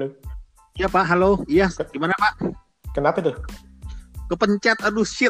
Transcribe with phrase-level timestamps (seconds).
[0.00, 0.16] Halo.
[0.80, 1.30] Iya Pak, halo.
[1.44, 2.40] Iya, gimana Pak?
[2.96, 3.36] Kenapa tuh?
[4.32, 5.28] Kepencet, aduh shit.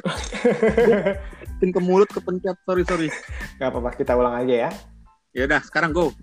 [1.58, 3.10] Pin ke mulut kepencet, sorry sorry.
[3.58, 4.70] Gak apa-apa, kita ulang aja ya.
[5.34, 6.14] Ya udah, sekarang go.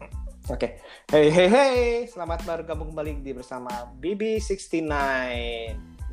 [0.47, 0.79] Oke.
[1.11, 1.75] Hey hey hey,
[2.07, 3.67] selamat bergabung kembali di bersama
[3.99, 4.79] BB69.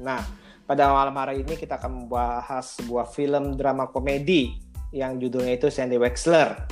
[0.02, 0.26] Nah,
[0.66, 4.58] pada malam hari ini kita akan membahas sebuah film drama komedi
[4.90, 6.66] yang judulnya itu Sandy Wexler.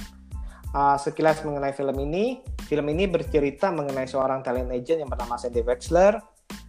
[0.74, 2.42] Uh, sekilas mengenai film ini,
[2.72, 6.16] film ini bercerita mengenai seorang talent agent yang bernama Sandy Wexler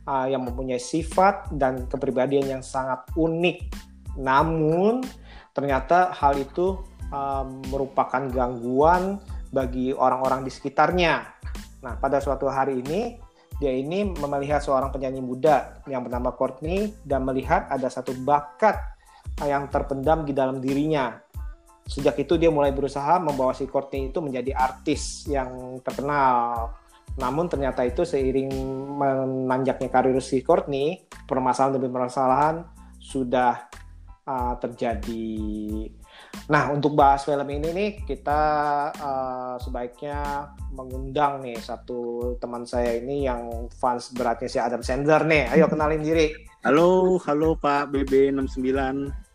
[0.04, 3.72] uh, yang mempunyai sifat dan kepribadian yang sangat unik.
[4.20, 5.00] Namun
[5.56, 9.24] ternyata hal itu uh, merupakan gangguan
[9.56, 11.24] bagi orang-orang di sekitarnya.
[11.80, 13.16] Nah, pada suatu hari ini
[13.64, 18.76] dia ini melihat seorang penyanyi muda yang bernama Courtney dan melihat ada satu bakat
[19.40, 21.16] yang terpendam di dalam dirinya
[21.88, 26.72] sejak itu dia mulai berusaha membawa si Courtney itu menjadi artis yang terkenal.
[27.20, 28.50] Namun ternyata itu seiring
[28.98, 32.66] menanjaknya karir si Courtney, permasalahan demi permasalahan
[32.98, 33.70] sudah
[34.26, 35.86] uh, terjadi.
[36.50, 38.42] Nah, untuk bahas film ini nih, kita
[38.98, 45.54] uh, sebaiknya mengundang nih satu teman saya ini yang fans beratnya si Adam Sandler nih.
[45.54, 46.34] Ayo kenalin diri.
[46.64, 48.72] Halo, halo Pak BB69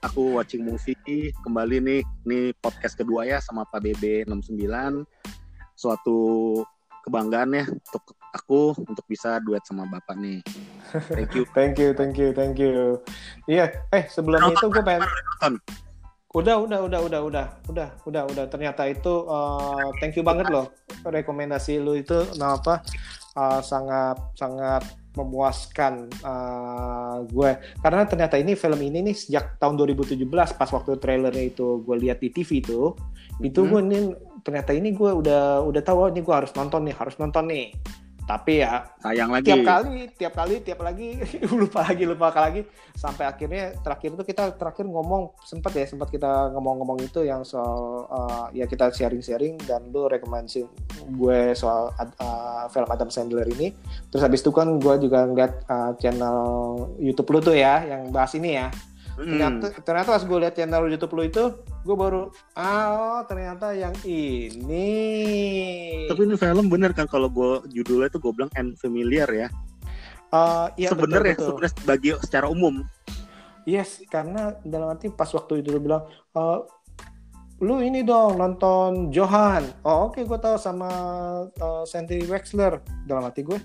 [0.03, 5.03] aku watching movie kembali nih nih podcast kedua ya sama Pak BB 69
[5.75, 6.19] suatu
[7.07, 10.45] kebanggaan ya untuk aku untuk bisa duet sama Bapak nih.
[11.09, 11.45] Thank you.
[11.57, 13.01] thank you, thank you, thank you.
[13.49, 15.55] Iya, eh sebelum itu gue pengen nonton.
[16.37, 18.45] Udah, udah, udah, udah, udah, udah, udah, udah.
[18.53, 20.69] Ternyata itu uh, thank you banget loh.
[21.09, 22.85] Rekomendasi lu itu nah apa
[23.33, 24.85] uh, sangat sangat
[25.19, 27.51] memuaskan uh, gue
[27.83, 32.23] karena ternyata ini film ini nih sejak tahun 2017 pas waktu trailernya itu gue lihat
[32.23, 32.95] di TV itu
[33.43, 33.71] itu hmm.
[33.71, 34.03] gue nih
[34.47, 37.75] ternyata ini gue udah udah tahu oh, ini gue harus nonton nih harus nonton nih
[38.29, 39.49] tapi ya sayang lagi.
[39.49, 41.17] tiap kali tiap kali tiap lagi
[41.61, 42.61] lupa lagi lupa lagi.
[42.93, 48.05] Sampai akhirnya terakhir itu kita terakhir ngomong sempat ya sempat kita ngomong-ngomong itu yang soal
[48.13, 50.69] uh, ya kita sharing-sharing dan lu rekomendasi
[51.09, 53.73] gue soal uh, film Adam Sandler ini.
[54.13, 56.39] Terus habis itu kan gue juga ngeliat uh, channel
[57.01, 58.69] YouTube lu tuh ya yang bahas ini ya
[59.19, 59.83] ternyata hmm.
[59.83, 61.45] ternyata pas gue lihat channel YouTube lo itu
[61.83, 64.87] gue baru ah oh, ternyata yang ini.
[66.07, 69.49] Tapi ini film bener kan kalau gue judulnya itu gue bilang and familiar ya.
[70.29, 72.85] Uh, iya, sebenarnya sebenarnya bagi secara umum.
[73.67, 76.03] Yes karena dalam arti pas waktu itu lo bilang
[76.37, 76.65] uh,
[77.59, 79.67] lu ini dong nonton Johan.
[79.83, 80.91] Oh oke okay, gue tahu sama
[81.49, 82.79] uh, Sandy Wexler.
[83.09, 83.59] Dalam hati gue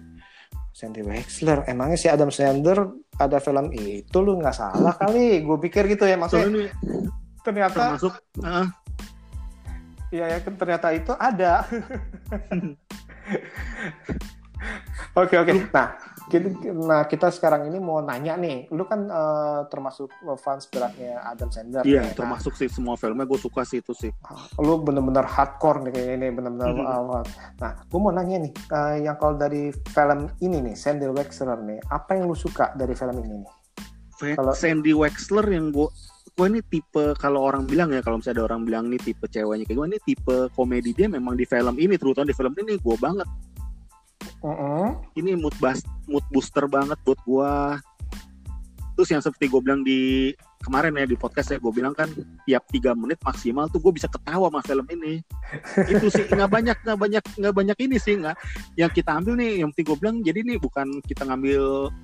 [0.73, 1.63] Sandy Wexler.
[1.69, 2.89] Emangnya si Adam Sandler
[3.21, 4.17] ada film itu?
[4.19, 5.45] Lu nggak salah kali.
[5.45, 6.49] Gue pikir gitu ya maksudnya.
[6.49, 6.65] Ini
[7.45, 8.67] ternyata termasuk uh.
[10.09, 11.63] ya ya ternyata itu ada.
[15.13, 15.53] Oke oke.
[15.53, 15.87] Nah kita, nah
[16.29, 21.83] kita sekarang ini mau nanya nih, lu kan uh, termasuk fans beratnya Adam Sandler.
[21.83, 24.11] Iya, ya, termasuk sih semua filmnya gue suka sih itu sih.
[24.23, 26.69] Ah, lu bener-bener hardcore nih kayaknya ini bener-bener.
[26.73, 27.23] Mm -hmm.
[27.59, 31.79] nah, gue mau nanya nih, uh, yang kalau dari film ini nih, Sandy Wexler nih,
[31.91, 33.51] apa yang lu suka dari film ini nih?
[34.39, 35.89] Kalau Sandy Wexler yang gue
[36.33, 39.69] gue ini tipe kalau orang bilang ya kalau misalnya ada orang bilang nih tipe ceweknya
[39.69, 42.97] kayak gue ini tipe komedi dia memang di film ini terutama di film ini gue
[42.97, 43.29] banget
[44.43, 44.99] Uh-uh.
[45.15, 47.79] Ini mood bust, mood booster banget buat gua.
[48.93, 50.29] Terus yang seperti gue bilang di
[50.61, 52.07] kemarin ya di podcast ya gue bilang kan
[52.45, 55.23] tiap tiga menit maksimal tuh gue bisa ketawa sama film ini.
[55.91, 58.37] Itu sih nggak banyak nggak banyak nggak banyak ini sih nggak.
[58.77, 61.63] Yang kita ambil nih yang penting gue bilang jadi nih bukan kita ngambil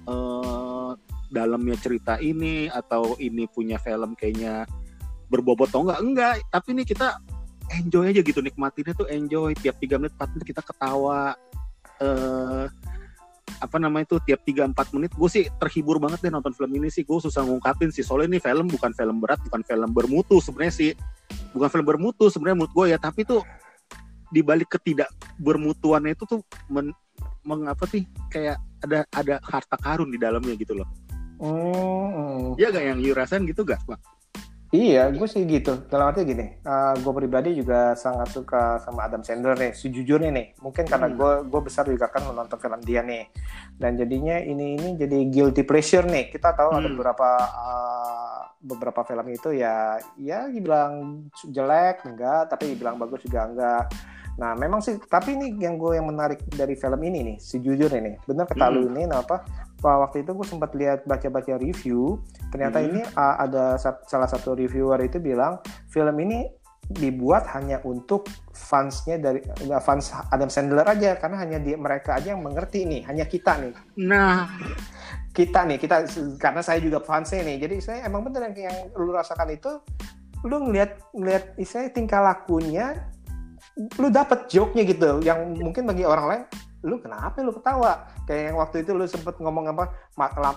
[0.09, 0.91] uh,
[1.29, 4.65] dalamnya cerita ini atau ini punya film kayaknya
[5.29, 7.21] berbobot atau enggak enggak tapi nih kita
[7.69, 9.53] enjoy aja gitu nikmatinnya tuh enjoy.
[9.53, 11.37] Tiap tiga menit empat menit kita ketawa
[12.01, 12.65] uh,
[13.59, 17.03] apa namanya itu tiap 3-4 menit gue sih terhibur banget deh nonton film ini sih
[17.03, 20.91] gue susah ngungkapin sih soalnya ini film bukan film berat bukan film bermutu sebenarnya sih
[21.51, 23.43] bukan film bermutu sebenarnya menurut gue ya tapi tuh
[24.29, 25.09] di balik ketidak
[25.41, 26.93] bermutuannya itu tuh men,
[27.43, 30.87] mengapa sih kayak ada ada harta karun di dalamnya gitu loh.
[31.39, 32.53] Oh.
[32.59, 33.99] Iya gak yang you rasain gitu gak, Pak?
[34.69, 35.81] Iya, gue sih gitu.
[35.89, 39.73] Dalam artinya gini, uh, gue pribadi juga sangat suka sama Adam Sandler nih.
[39.73, 41.49] Sejujurnya nih, mungkin karena gue hmm.
[41.49, 43.33] gue besar juga kan menonton film dia nih.
[43.81, 46.29] Dan jadinya ini ini jadi guilty pleasure nih.
[46.29, 46.79] Kita tahu hmm.
[46.85, 53.49] ada beberapa uh, beberapa film itu ya, ya dibilang jelek enggak, tapi dibilang bagus juga
[53.49, 53.89] enggak.
[54.39, 58.15] Nah, memang sih, tapi ini yang gue yang menarik dari film ini nih, sejujurnya nih,
[58.23, 58.75] bener kata hmm.
[58.77, 59.43] lu ini, apa?
[59.79, 62.19] Waktu itu gue sempat lihat baca-baca review,
[62.51, 62.87] ternyata hmm.
[62.91, 66.59] ini uh, ada salah satu reviewer itu bilang film ini
[66.89, 69.45] dibuat hanya untuk fansnya dari
[69.85, 71.15] fans Adam Sandler aja.
[71.21, 73.05] Karena hanya dia mereka aja yang mengerti nih.
[73.05, 73.73] Hanya kita nih.
[74.09, 74.49] Nah,
[75.29, 76.09] kita nih kita
[76.41, 77.57] karena saya juga fansnya nih.
[77.61, 79.71] Jadi saya emang bener yang, yang lu rasakan itu
[80.43, 83.11] lu ngeliat ngeliat saya tingkah lakunya
[84.01, 85.21] lu dapet joke-nya gitu.
[85.21, 86.43] Yang mungkin bagi orang lain
[86.83, 88.07] lu kenapa lu ketawa?
[88.23, 89.91] Kayak yang waktu itu lu sempet ngomong apa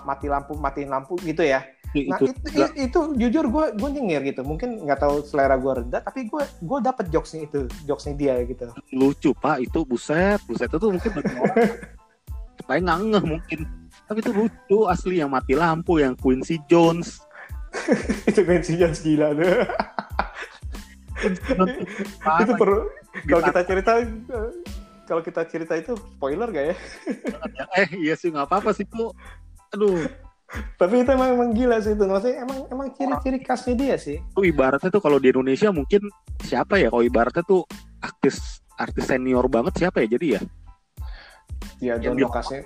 [0.07, 1.63] mati lampu matiin lampu gitu ya.
[1.93, 4.41] Nah itu, itu, itu, itu jujur gue gue nyengir gitu.
[4.41, 8.71] Mungkin nggak tahu selera gue rendah tapi gue gue dapet jokesnya itu jokesnya dia gitu.
[8.95, 10.71] Lucu pak itu buset buset.
[10.71, 11.69] Itu mungkin orang.
[12.57, 13.59] Supaya nggak ngeh mungkin.
[14.07, 17.21] Tapi itu lucu asli yang mati lampu yang Quincy Jones.
[18.29, 19.65] Itu Quincy Jones gila tuh.
[22.43, 22.85] Itu perlu
[23.25, 23.91] kalau kita cerita
[25.03, 26.75] kalau kita cerita itu spoiler gak ya?
[27.83, 29.11] Eh iya sih nggak apa-apa sih tuh
[29.73, 30.05] aduh.
[30.77, 32.05] Tapi itu emang, emang gila sih itu.
[32.05, 34.21] Maksudnya emang emang ciri-ciri khasnya dia sih.
[34.21, 36.05] Itu ibaratnya tuh kalau di Indonesia mungkin
[36.45, 36.93] siapa ya?
[36.93, 37.65] Kalau ibaratnya tuh
[37.97, 40.41] artis artis senior banget siapa ya jadi ya?
[41.81, 42.59] Yang Don dia- lokasnya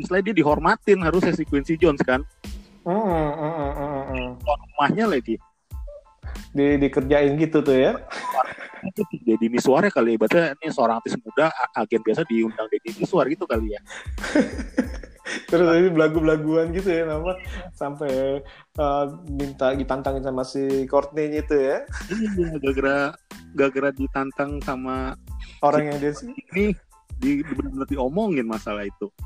[0.00, 2.24] istilahnya dia dihormatin harusnya si Quincy Jones kan.
[2.84, 4.28] Hmm, hmm, hmm, hmm, hmm.
[4.40, 5.36] rumahnya lagi.
[6.56, 7.92] Di dikerjain gitu tuh ya
[8.92, 13.48] Deddy Miswar ya kali ibaratnya ini seorang artis muda agen biasa diundang Deddy Miswar gitu
[13.48, 13.80] kali ya.
[15.48, 17.32] Terus ini belagu-belaguan gitu ya nama.
[17.72, 18.44] Sampai
[18.76, 21.88] eh, minta ditantangin sama si Courtney itu ya.
[22.12, 23.16] Iya gara-gara
[23.54, 25.14] gara-gara ditantang sama
[25.62, 26.74] orang yang dia ini
[27.22, 29.08] di, di benar-benar diomongin masalah itu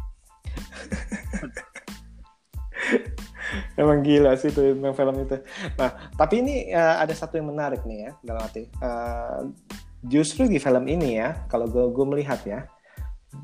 [3.80, 5.40] Emang gila sih itu emang film itu.
[5.78, 8.68] Nah, tapi ini eh, ada satu yang menarik nih ya dalam arti.
[8.68, 9.40] eh,
[10.04, 12.60] justru di film ini ya, kalau gue gue melihat ya,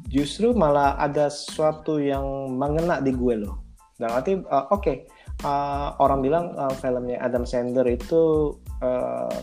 [0.06, 2.24] justru malah ada sesuatu yang
[2.54, 3.64] mengena di gue loh.
[3.98, 4.94] Dalam arti, eh, oke,
[5.42, 8.54] eh, orang bilang eh, filmnya Adam Sandler itu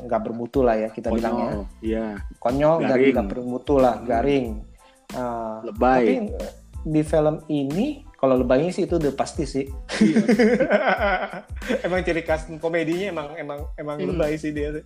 [0.05, 1.49] nggak bermutu lah ya kita bilangnya.
[1.49, 4.61] Konyol, iya Konyol dan nggak bermutu lah, garing.
[5.11, 6.15] Eh, lebay tapi
[6.81, 9.65] di film ini kalau lebaynya sih itu udah pasti sih.
[11.85, 14.13] emang ciri khas komedinya emang emang emang Hmm.
[14.13, 14.77] lebay sih dia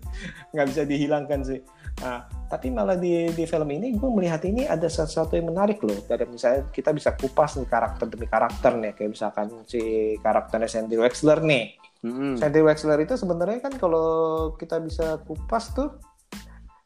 [0.55, 1.59] nggak bisa dihilangkan sih.
[1.99, 5.99] Nah, tapi malah di di film ini gue melihat ini ada sesuatu yang menarik loh.
[6.07, 10.95] Dari misalnya kita bisa kupas nih karakter demi karakter nih kayak misalkan si karakternya Sandy
[10.95, 11.75] Wexler nih.
[12.07, 12.39] Mm-mm.
[12.39, 14.07] Sandy Wexler itu sebenarnya kan kalau
[14.55, 15.91] kita bisa kupas tuh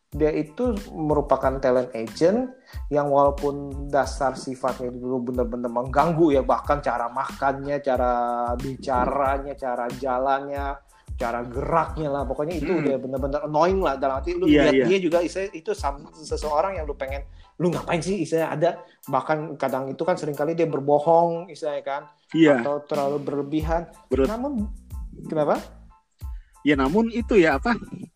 [0.09, 2.49] dia itu merupakan talent agent
[2.89, 8.13] yang walaupun dasar sifatnya dulu benar-benar mengganggu ya bahkan cara makannya, cara
[8.57, 10.77] bicaranya, cara jalannya,
[11.13, 12.23] cara geraknya lah.
[12.25, 12.81] Pokoknya itu Hmm.
[12.81, 13.99] udah benar-benar annoying lah.
[13.99, 14.85] Dalam arti lu Iya, lihat iya.
[14.89, 15.71] dia juga itu
[16.25, 17.27] seseorang yang lu pengen
[17.59, 18.23] lu ngapain sih?
[18.23, 18.69] Istilahnya ada
[19.11, 22.01] bahkan kadang itu kan sering kali dia berbohong istilahnya kan.
[22.33, 22.63] Iya.
[22.63, 23.85] Atau terlalu berlebihan.
[24.07, 24.65] Ber- namun
[25.27, 25.59] kenapa?
[26.63, 27.71] Ya namun itu ya apa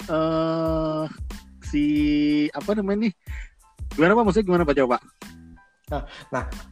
[0.08, 1.06] eh
[1.64, 1.84] si
[2.52, 3.14] apa namanya nih
[3.96, 4.24] gimana pak?
[4.26, 4.76] Maksudnya gimana pak?
[4.78, 4.98] Coba.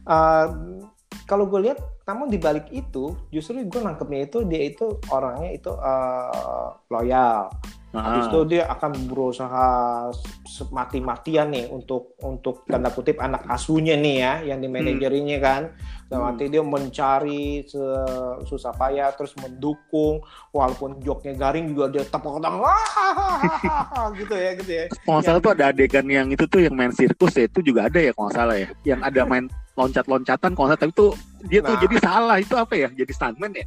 [0.06, 0.46] Uh,
[1.28, 1.78] kalau gue lihat,
[2.08, 7.48] namun di balik itu, justru gue nangkepnya itu dia itu orangnya itu uh, loyal.
[7.92, 9.68] Habis itu dia akan berusaha
[10.68, 15.62] mati-matian nih untuk untuk tanda kutip anak asuhnya nih ya, yang di manajerinya kan.
[16.08, 16.30] Dalam Hmm.
[16.32, 17.64] arti dia mencari
[18.42, 24.84] susah payah, terus mendukung, walaupun joknya garing juga dia tepuk tangan, gitu ya, gitu ya.
[24.92, 27.88] kalau nggak salah tuh ada adegan yang itu tuh yang main sirkus ya itu juga
[27.88, 31.10] ada ya kalau nggak salah ya yang ada main loncat-loncatan kalau nggak salah tapi tuh
[31.48, 31.80] dia tuh Nah.
[31.80, 33.64] jadi salah itu apa ya jadi stuntman ya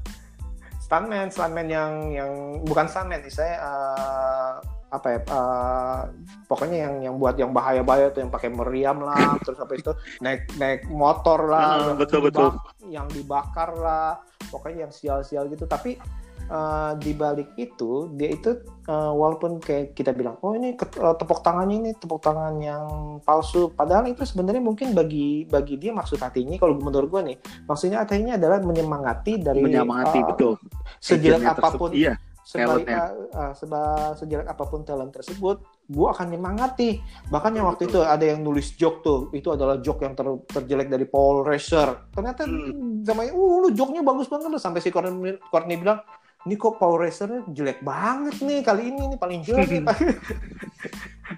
[0.86, 4.54] stuntman stuntman yang yang bukan stuntman saya eh,
[4.94, 6.02] apa ya eh,
[6.46, 9.92] pokoknya yang yang buat yang bahaya bahaya tuh yang pakai meriam lah terus apa itu
[10.22, 15.66] naik naik motor lah Ah, yang betul, dibak- yang dibakar lah pokoknya yang sial-sial gitu.
[15.66, 15.98] Tapi
[16.46, 21.42] eh, di balik itu dia itu eh, walaupun kayak kita bilang oh ini eh, tepuk
[21.42, 22.86] tangannya ini tepuk tangan yang
[23.22, 23.74] palsu.
[23.74, 28.38] Padahal itu sebenarnya mungkin bagi bagi dia maksud hatinya kalau menurut gue nih maksudnya hatinya
[28.38, 30.54] adalah menyemangati dari menyemangati eh, betul.
[31.02, 31.92] sejelek apa pun tersebut.
[31.94, 37.02] iya sebaik uh, uh, seba- sejelek apa pun talent tersebut gue akan nyemangati.
[37.34, 40.94] Bahkan yang waktu itu ada yang nulis joke tuh itu adalah joke yang ter- terjelek
[40.94, 43.02] dari Paul Racer ternyata Hmm.
[43.02, 46.06] namanya uh lu joke-nya bagus banget lu sampai si Courtney, Courtney bilang
[46.46, 49.84] ini kok Paul Racer jelek banget nih kali ini ini paling jelek nih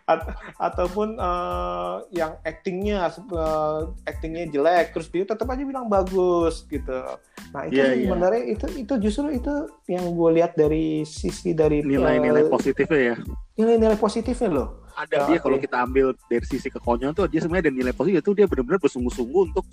[0.04, 7.08] At- ataupun uh, yang actingnya uh, actingnya jelek terus dia tetap aja bilang bagus gitu.
[7.56, 8.12] Nah itu Iya, iya.
[8.12, 9.52] sebenarnya itu itu justru itu
[9.88, 13.16] yang gue lihat dari sisi dari nilai-nilai uh, positifnya ya.
[13.56, 14.84] nilai-nilai positifnya loh.
[15.00, 18.32] Ada dia kalau kita ambil dari sisi kekonyolan tuh dia sebenarnya ada nilai positif itu
[18.36, 19.64] dia benar-benar bersungguh-sungguh untuk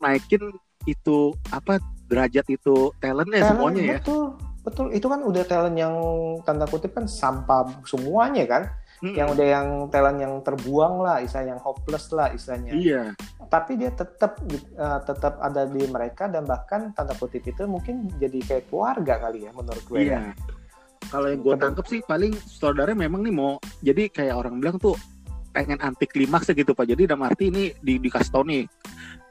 [0.00, 0.40] naikin
[0.88, 1.76] itu apa
[2.08, 4.00] derajat itu talentnya Talent, semuanya ya
[4.60, 5.94] betul itu kan udah talent yang
[6.44, 8.62] tanda kutip kan sampah semuanya kan
[9.00, 9.16] hmm.
[9.16, 12.72] yang udah yang talent yang terbuang lah, istilahnya yang hopeless lah istilahnya.
[12.76, 13.02] Iya.
[13.50, 14.38] Tapi dia tetap
[14.76, 19.48] uh, tetap ada di mereka dan bahkan tanda kutip itu mungkin jadi kayak keluarga kali
[19.48, 19.98] ya menurut gue.
[20.06, 20.20] Iya.
[20.30, 20.32] Ya.
[21.10, 24.94] Kalau yang gue tangkep sih paling saudara memang nih mau jadi kayak orang bilang tuh
[25.50, 28.70] pengen anti klimaks gitu pak jadi dalam arti ini di dikasih tau nih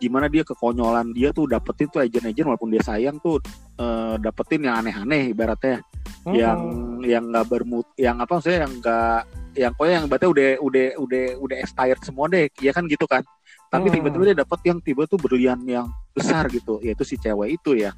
[0.04, 3.40] gimana dia kekonyolan dia tuh dapetin tuh agent-agent walaupun dia sayang tuh
[3.80, 5.82] uh, dapetin yang aneh-aneh ibaratnya
[6.28, 6.36] hmm.
[6.36, 6.60] yang
[7.02, 9.22] yang nggak bermut yang apa maksudnya yang nggak
[9.58, 13.24] yang pokoknya yang berarti udah udah udah udah expired semua deh ya kan gitu kan
[13.72, 13.96] tapi hmm.
[13.98, 17.96] tiba-tiba dia dapet yang tiba tuh berlian yang besar gitu yaitu si cewek itu ya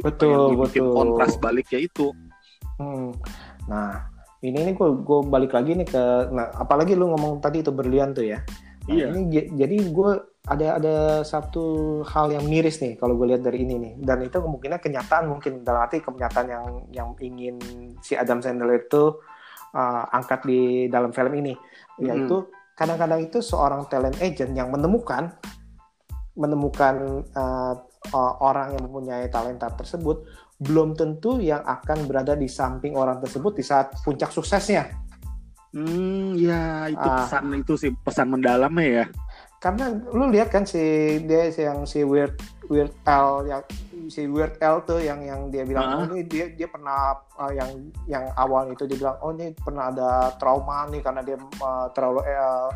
[0.00, 2.14] betul yang betul kontras baliknya itu
[2.80, 3.12] hmm.
[3.68, 4.14] nah
[4.44, 8.12] ini ini gue gue balik lagi nih ke nah apalagi lu ngomong tadi itu berlian
[8.12, 8.44] tuh ya
[8.88, 9.08] nah, iya.
[9.12, 10.10] ini jadi gue
[10.44, 13.92] ada ada satu hal yang miris nih kalau gue lihat dari ini nih.
[13.96, 15.64] Dan itu kemungkinan kenyataan mungkin.
[15.64, 17.56] Dalam arti kenyataan yang yang ingin
[18.04, 19.24] si Adam Sandler itu
[19.72, 21.56] uh, angkat di dalam film ini.
[21.96, 25.32] Yaitu kadang-kadang itu seorang talent agent yang menemukan
[26.34, 27.74] menemukan uh,
[28.12, 30.26] uh, orang yang mempunyai talenta tersebut
[30.60, 34.90] belum tentu yang akan berada di samping orang tersebut di saat puncak suksesnya.
[35.74, 39.04] Hmm, ya itu uh, pesan itu sih pesan mendalamnya ya.
[39.64, 42.36] Karena lu lihat kan si dia yang si Weird
[42.68, 43.64] Weird L yang
[44.12, 46.12] si Weird L tuh yang yang dia bilang uh -huh.
[46.12, 49.88] oh, ini dia dia pernah uh, yang yang awal itu dia bilang oh ini pernah
[49.88, 52.68] ada trauma nih karena dia uh, terlalu uh,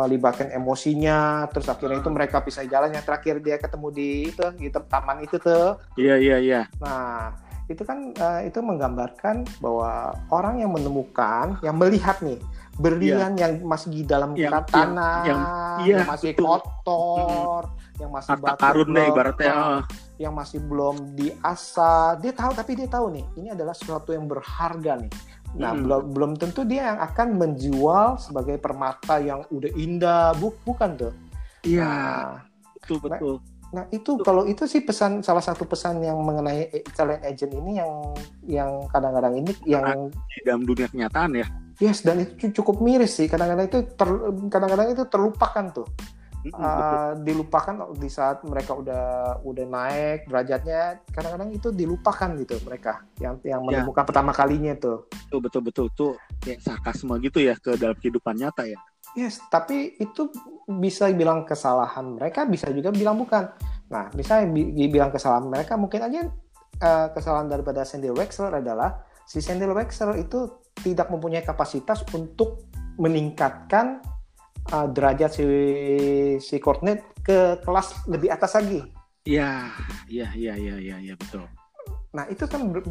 [0.00, 1.44] melibatkan emosinya.
[1.52, 2.90] Terus akhirnya itu mereka pisah jalan.
[2.96, 5.76] Yang terakhir dia ketemu di itu di taman itu tuh.
[6.00, 6.60] Iya iya iya.
[6.80, 12.36] Nah itu kan uh, itu menggambarkan bahwa orang yang menemukan yang melihat nih
[12.74, 13.48] berlian yeah.
[13.48, 15.40] yang masih di dalam yang, tanah yang, yang,
[15.86, 16.44] iya, yang masih betul.
[16.46, 18.00] kotor hmm.
[18.02, 19.80] yang masih Harta karun deh ibaratnya uh.
[20.18, 24.98] yang masih belum diasah dia tahu tapi dia tahu nih ini adalah sesuatu yang berharga
[24.98, 25.12] nih
[25.54, 25.82] Nah, hmm.
[25.86, 31.14] belum belum tentu dia yang akan menjual sebagai permata yang udah indah, bu, bukan tuh.
[31.62, 31.86] Iya.
[31.86, 32.26] Nah,
[32.82, 33.34] betul betul.
[33.70, 34.26] Nah, nah itu betul.
[34.26, 37.92] kalau itu sih pesan salah satu pesan yang mengenai talent agent ini yang
[38.44, 41.46] yang kadang-kadang ini yang di dalam dunia kenyataan ya.
[41.82, 43.26] Yes, dan itu cukup miris sih.
[43.26, 44.08] Kadang-kadang itu ter,
[44.46, 45.88] kadang-kadang itu terlupakan tuh
[46.52, 49.04] uh, dilupakan di saat mereka udah
[49.40, 53.80] udah naik derajatnya kadang-kadang itu dilupakan gitu mereka yang yang ya.
[53.80, 54.08] menemukan ya.
[54.12, 56.12] pertama kalinya tuh betul betul betul tuh
[56.44, 58.76] kayak sarkasme gitu ya ke dalam kehidupan nyata ya
[59.16, 60.28] yes tapi itu
[60.68, 63.48] bisa bilang kesalahan mereka bisa juga bilang bukan
[63.88, 66.20] nah misalnya dibilang kesalahan mereka mungkin aja
[66.82, 72.66] uh, kesalahan daripada Sandy Wexler adalah si Sandy Wexler itu tidak mempunyai kapasitas untuk
[72.98, 74.02] meningkatkan
[74.70, 75.44] uh, derajat si
[76.38, 78.80] si Courtney ke kelas lebih atas lagi.
[79.24, 79.72] Iya,
[80.06, 81.48] iya, iya, iya, iya, ya, betul.
[82.12, 82.84] Nah itu kan ber,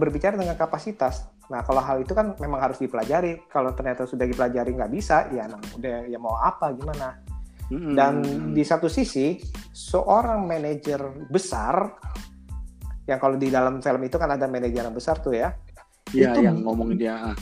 [0.00, 1.28] berbicara dengan kapasitas.
[1.52, 3.44] Nah kalau hal itu kan memang harus dipelajari.
[3.52, 7.20] Kalau ternyata sudah dipelajari nggak bisa, ya nah, udah ya mau apa gimana.
[7.68, 7.94] Mm-hmm.
[7.96, 8.14] Dan
[8.52, 9.40] di satu sisi
[9.72, 11.96] seorang manajer besar
[13.04, 15.52] yang kalau di dalam film itu kan ada manajer yang besar tuh ya.
[16.14, 17.34] Iya yang ngomongin dia.
[17.34, 17.36] Ah.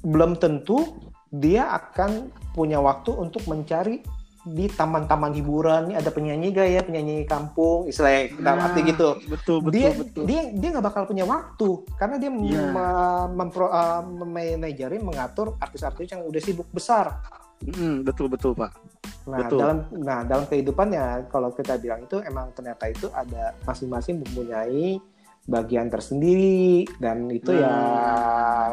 [0.00, 0.96] Belum tentu
[1.28, 4.00] dia akan punya waktu untuk mencari
[4.44, 9.64] di taman-taman hiburan ini ada penyanyi gaya penyanyi kampung istilahnya kita nah, arti gitu betul
[9.64, 10.24] betul dia betul.
[10.28, 13.24] dia dia nggak bakal punya waktu karena dia yeah.
[13.32, 17.24] mempro, uh, memanajerin mengatur artis-artis yang udah sibuk besar
[17.64, 18.76] mm, betul betul pak
[19.24, 19.58] nah betul.
[19.64, 25.00] dalam nah dalam kehidupannya kalau kita bilang itu emang ternyata itu ada masing-masing mempunyai
[25.44, 27.76] bagian tersendiri dan itu ya nah.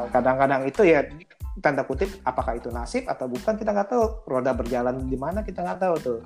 [0.08, 1.04] ya kadang-kadang itu ya
[1.60, 4.06] tanda kutip apakah itu nasib atau bukan kita nggak tahu.
[4.24, 6.20] Roda berjalan di mana kita nggak tahu tuh.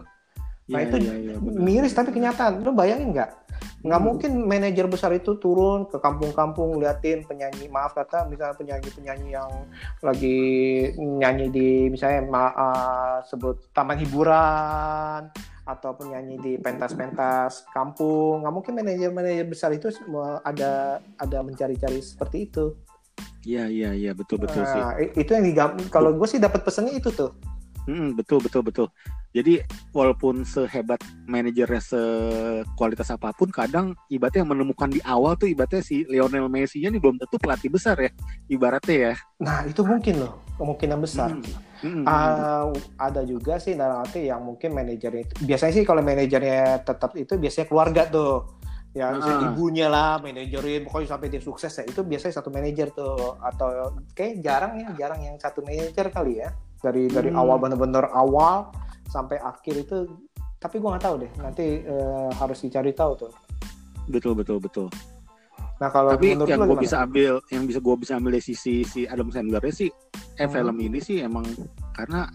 [0.65, 2.61] Nah yeah, itu yeah, yeah, miris tapi kenyataan.
[2.61, 3.31] Lu bayangin nggak?
[3.85, 4.07] Nggak hmm.
[4.09, 9.49] mungkin manajer besar itu turun ke kampung-kampung liatin penyanyi maaf kata misalnya penyanyi-penyanyi yang
[10.01, 10.41] lagi
[10.97, 15.29] nyanyi di misalnya ma uh, sebut taman hiburan
[15.65, 19.89] atau penyanyi di pentas-pentas kampung nggak mungkin manajer-manajer besar itu
[20.45, 22.65] ada ada mencari-cari seperti itu
[23.45, 25.13] Iya iya iya betul betul nah, sih.
[25.21, 27.29] Itu yang digam kalau gue sih dapat pesannya itu tuh.
[27.85, 28.87] Hmm, betul betul betul.
[29.35, 29.59] Jadi
[29.91, 36.07] walaupun sehebat manajernya sekualitas apa pun, kadang ibaratnya yang menemukan di awal tuh ibaratnya si
[36.07, 38.09] Lionel Messi-nya nih belum tentu pelatih besar ya,
[38.47, 39.13] ibaratnya ya.
[39.43, 41.29] Nah itu mungkin loh kemungkinan besar.
[41.35, 41.43] Hmm.
[41.85, 46.81] Hmm, uh, ada juga sih dalam arti yang mungkin manajernya itu biasanya sih kalau manajernya
[46.81, 48.55] tetap itu biasanya keluarga tuh
[48.95, 49.51] ya uh.
[49.51, 54.39] ibunya lah manajerin pokoknya sampai dia sukses ya itu biasanya satu manajer tuh atau kayak
[54.39, 57.39] jarang ya jarang yang satu manajer kali ya dari dari hmm.
[57.39, 58.71] awal bener-bener awal
[59.09, 60.09] sampai akhir itu
[60.59, 63.31] tapi gue nggak tahu deh nanti uh, harus dicari tahu tuh
[64.09, 64.89] betul betul betul
[65.75, 68.87] Nah kalau Tapi menurut yang gue bisa ambil, yang bisa gue bisa ambil dari sisi
[68.87, 69.91] si Adam Sandler sih,
[70.39, 70.53] eh Hmm.
[70.55, 71.43] film ini sih emang
[71.91, 72.31] karena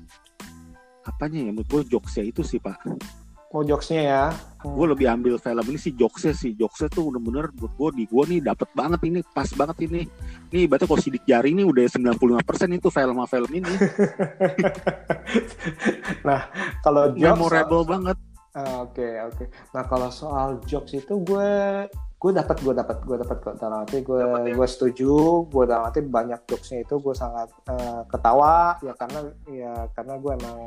[1.08, 2.76] apanya ya menurut gue jokesnya itu sih pak.
[3.50, 4.22] Oh jokesnya ya.
[4.62, 4.78] Hmm.
[4.78, 8.22] Gue lebih ambil film ini sih jokesnya sih, jokesnya tuh bener-bener buat gue di gue
[8.30, 10.06] nih dapet banget ini, pas banget ini.
[10.54, 13.72] Nih berarti kalau sidik jari ini udah 95% itu film film ini.
[16.86, 18.16] Kalau jokes Memorable banget.
[18.50, 19.46] Ah, Oke oke.
[19.74, 21.50] Nah kalau soal jokes itu gue
[22.20, 24.52] gue dapat gue dapat gue dapat kok dalam arti gue ya?
[24.52, 29.72] gue setuju gue dalam arti banyak jokesnya itu gue sangat eh, ketawa ya karena ya
[29.96, 30.58] karena gue emang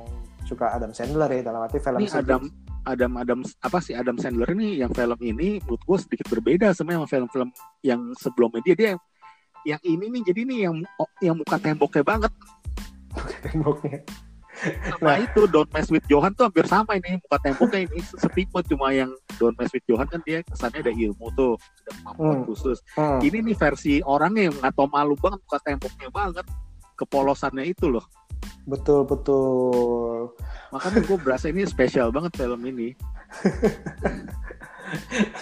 [0.50, 2.42] suka Adam Sandler ya dalam arti film Ini Adam
[2.84, 6.96] Adam Adam apa sih Adam Sandler ini yang film ini menurut gue sedikit berbeda sama
[6.96, 7.50] yang film-film
[7.82, 9.00] yang sebelumnya dia dia yang,
[9.64, 12.32] yang ini nih jadi nih yang oh, yang muka temboknya banget
[13.42, 14.00] temboknya.
[14.96, 18.94] sama itu Don't Mess with Johan tuh hampir sama ini muka temboknya ini setipe cuma
[18.94, 22.46] yang Don't Mess with Johan kan dia kesannya ada ilmu tuh ada kemampuan Hmm.
[22.48, 23.20] khusus Hmm.
[23.20, 26.46] ini nih versi orangnya yang nggak tau malu banget muka temboknya banget
[26.96, 28.06] kepolosannya itu loh
[28.64, 30.32] Betul betul.
[30.74, 32.98] makanya gue berasa ini spesial banget film ini.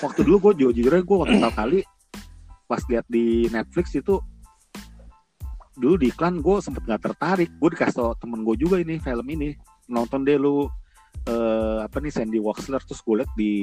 [0.04, 1.80] Waktu dulu gue jujur aja gue waktu pertama kali
[2.68, 4.20] pas lihat di Netflix itu
[5.76, 7.50] dulu di iklan gue sempet nggak tertarik.
[7.60, 9.56] Gue dikasih tau temen gue juga ini film ini.
[9.92, 10.68] Nonton deh lu
[11.28, 13.54] eh, apa nih Sandy Waxler terus gue liat di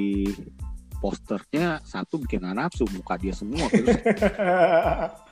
[0.99, 3.65] posternya satu bikin nafsu muka dia semua.
[3.71, 3.93] terus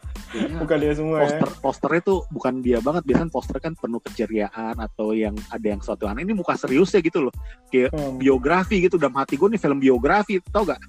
[0.57, 1.21] Bukan dia semua ya.
[1.23, 5.79] poster posternya tuh bukan dia banget biasanya poster kan penuh keceriaan atau yang ada yang
[5.79, 7.33] suatu aneh ini muka serius ya gitu loh
[7.69, 8.15] Hmm.
[8.15, 10.79] biografi gitu dalam hati gue nih film biografi tau gak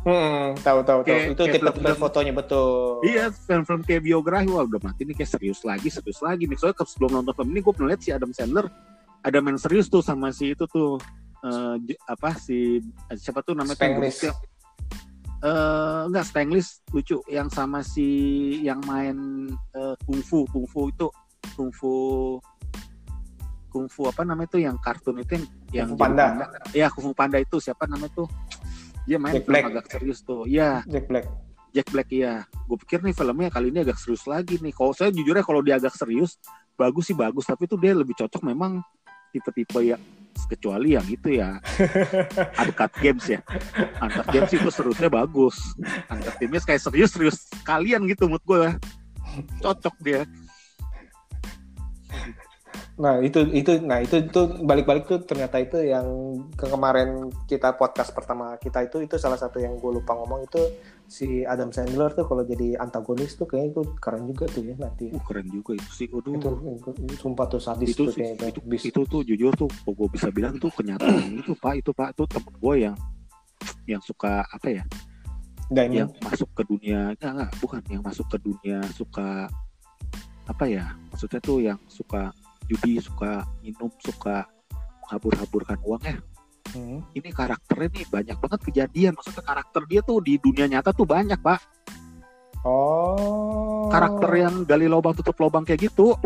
[0.00, 1.00] Hmm, tahu tahu tahu.
[1.02, 3.00] Kayak- Itu kayak tipe-tipe film-film- fotonya betul.
[3.02, 6.84] iya film-film kayak biografi wah udah mati nih kayak serius lagi serius lagi nih soalnya
[6.84, 8.68] sebelum nonton film ini gue pernah lihat si Adam Sandler
[9.18, 11.00] ada main serius tuh sama si itu tuh
[11.78, 12.80] j- apa si
[13.14, 14.28] siapa tuh namanya Spanglish.
[15.44, 15.52] Ya?
[15.52, 17.20] eh enggak Spanglish lucu.
[17.28, 18.08] Yang sama si
[18.64, 21.06] yang main eh, kungfu kungfu itu
[21.52, 21.92] kungfu
[23.68, 26.26] kungfu apa namanya tuh yang kartun itu yang yang Fu jadi Panda.
[26.72, 27.56] Iya, kungfu panda itu.
[27.60, 28.28] Siapa namanya tuh?
[29.04, 29.64] Dia main Jack Black.
[29.68, 30.48] agak serius tuh.
[30.48, 30.80] Iya.
[30.88, 31.26] Jack Black.
[31.74, 32.46] Jack Black iya.
[32.70, 34.72] Gue pikir nih filmnya kali ini agak serius lagi nih.
[34.72, 36.40] Kalau saya jujur ya kalau dia agak serius
[36.78, 37.44] bagus sih bagus.
[37.44, 38.80] Tapi tuh dia lebih cocok memang
[39.34, 39.98] tipe-tipe ya
[40.50, 41.58] kecuali yang itu ya.
[42.62, 43.40] Uncut Games ya.
[44.02, 45.56] Uncut Games itu seriusnya bagus.
[46.10, 47.46] Uncut Games kayak serius-serius.
[47.62, 48.74] Kalian gitu mood gue
[49.62, 50.22] cocok dia
[52.94, 56.06] Nah itu itu nah itu itu balik-balik tuh ternyata itu yang
[56.54, 60.62] ke kemarin kita podcast pertama kita itu itu salah satu yang gue lupa ngomong itu
[61.04, 65.12] si Adam Sandler tuh kalau jadi antagonis tuh kayaknya itu keren juga tuh ya nanti.
[65.12, 66.06] Uh, keren juga itu sih.
[66.08, 66.32] Waduh.
[66.34, 66.50] itu,
[67.04, 70.28] itu sumpah tuh sadis itu tuh kayaknya itu, Bis- itu tuh jujur tuh gue bisa
[70.32, 71.74] bilang tuh kenyataan itu pak.
[71.84, 72.96] Itu pak tuh temen gue yang
[73.84, 74.84] yang suka apa ya?
[75.72, 75.96] Diamond.
[75.96, 77.82] yang masuk ke dunia enggak enggak bukan.
[77.88, 79.28] Yang masuk ke dunia suka
[80.44, 80.84] apa ya?
[81.12, 82.32] Maksudnya tuh yang suka
[82.66, 84.44] judi suka minum suka
[85.02, 86.16] menghambur-hamburkan uang ya
[86.66, 87.06] Hmm.
[87.12, 91.38] ini karakternya nih banyak banget kejadian maksudnya karakter dia tuh di dunia nyata tuh banyak
[91.38, 91.62] pak
[92.64, 93.86] Oh.
[93.86, 96.16] karakter yang gali lubang tutup lubang kayak gitu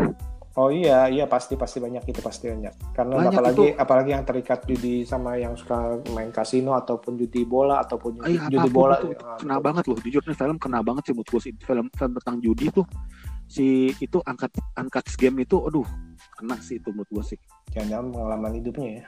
[0.55, 2.91] Oh iya, iya pasti pasti banyak itu pasti banyak.
[2.91, 3.79] Karena Banyak apalagi itu.
[3.79, 5.77] apalagi yang terikat judi sama yang suka
[6.09, 8.95] main kasino ataupun judi bola ataupun judi, Iya, judi apa pun bola.
[8.97, 11.53] itu, ya, itu kena banget loh jujur nih film kena banget sih menurut gue sih
[11.61, 12.83] film film tentang judi tuh
[13.45, 15.87] si itu angkat angkat game itu aduh
[16.39, 19.03] kena sih itu menurut gue sih Jangan-jangan pengalaman hidupnya ya.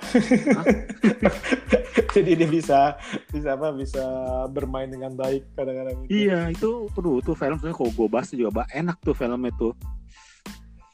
[2.13, 2.79] Jadi dia bisa
[3.27, 4.03] bisa apa bisa
[4.47, 6.09] bermain dengan baik kadang-kadang itu.
[6.11, 9.73] iya itu aduh itu film sebenarnya kalau gue bahas juga bah, enak tuh filmnya tuh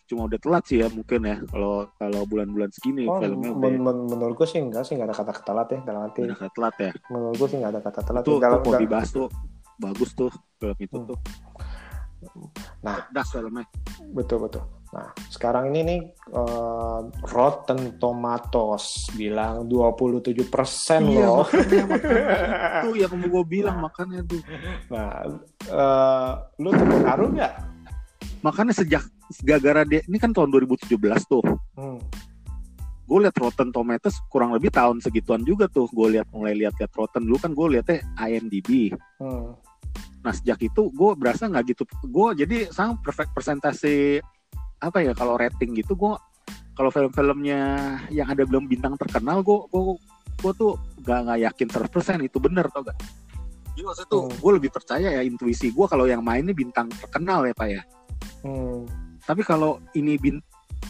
[0.07, 3.83] cuma udah telat sih ya mungkin ya kalau kalau bulan-bulan segini Oh, filmnya udah men-
[3.83, 6.19] men- menurut gue sih enggak sih enggak ada kata telat ya dalam arti.
[6.23, 8.21] udah telat ya Menurut gue sih enggak ada kata telat.
[8.23, 9.27] tuh kalau dalam- dibahas tuh
[9.75, 11.07] bagus tuh film itu Hmm.
[11.07, 11.17] tuh
[12.79, 13.03] Nah.
[13.09, 13.67] das filmnya
[14.09, 14.63] Betul betul.
[14.87, 15.99] Nah, sekarang ini nih
[16.31, 20.47] eh, Rotten Tomatoes bilang 27%
[21.03, 21.43] iya loh.
[21.43, 22.23] makanya, makanya
[22.79, 24.39] itu yang gue bilang makanya tuh
[24.87, 25.27] Nah,
[25.67, 27.53] eh, lu terpengaruh nggak?
[28.37, 29.03] makanya sejak
[29.41, 30.87] gara-gara dia ini kan tahun 2017
[31.25, 31.43] tuh
[31.75, 31.99] Hmm.
[33.03, 37.23] gue liat Rotten Tomatoes kurang lebih tahun segituan juga tuh gue lihat mulai lihat-lihat Rotten
[37.23, 39.51] dulu kan gue liatnya IMDb Hmm.
[40.21, 44.23] nah sejak itu gue berasa nggak gitu gue jadi sang perfect presentasi
[44.77, 46.13] apa ya kalau rating gitu gue
[46.77, 47.59] kalau film-filmnya
[48.13, 49.81] yang ada belum bintang terkenal gue gue
[50.37, 52.97] gue tuh gak nggak yakin 100% itu bener tau gak
[53.73, 54.37] jadi maksudnya tuh Hmm.
[54.37, 57.81] gue lebih percaya ya intuisi gue kalau yang mainnya bintang terkenal ya pak ya
[58.45, 58.85] Hmm.
[59.25, 60.37] tapi kalau ini bin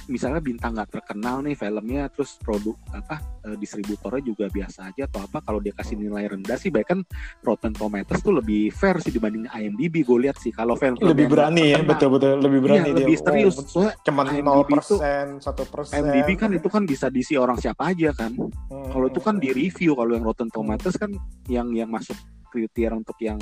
[0.05, 5.25] misalnya bintang nggak terkenal nih filmnya terus produk apa eh, distributornya juga biasa aja atau
[5.25, 6.99] apa kalau dia kasih nilai rendah sih baik kan
[7.41, 10.53] Rotten Tomatoes tuh lebih fair sih dibanding IMDb gue lihat sih.
[10.53, 12.39] Kalau film lebih berani ya betul betul.
[12.39, 12.97] Lebih berani iya, dia.
[13.03, 13.55] lebih serius.
[13.59, 15.99] Oh, soalnya cuman nol persen satu persen.
[15.99, 18.31] IMDb kan itu kan bisa diisi orang siapa aja kan.
[18.37, 18.89] Hmm.
[18.91, 21.11] kalau itu kan di review kalau yang Rotten Tomatoes kan
[21.49, 22.15] yang yang masuk
[22.51, 23.39] kriteria untuk yang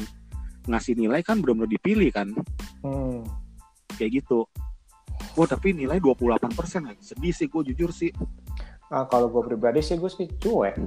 [0.65, 2.31] ngasih nilai kan benar-benar dipilih kan.
[2.81, 3.21] Hmm.
[3.95, 4.43] kayak gitu
[5.36, 8.12] Wah tapi nilai 28 persen sedih sih gue jujur sih.
[8.88, 10.80] Ah, kalau gue pribadi sih gue sih cuek.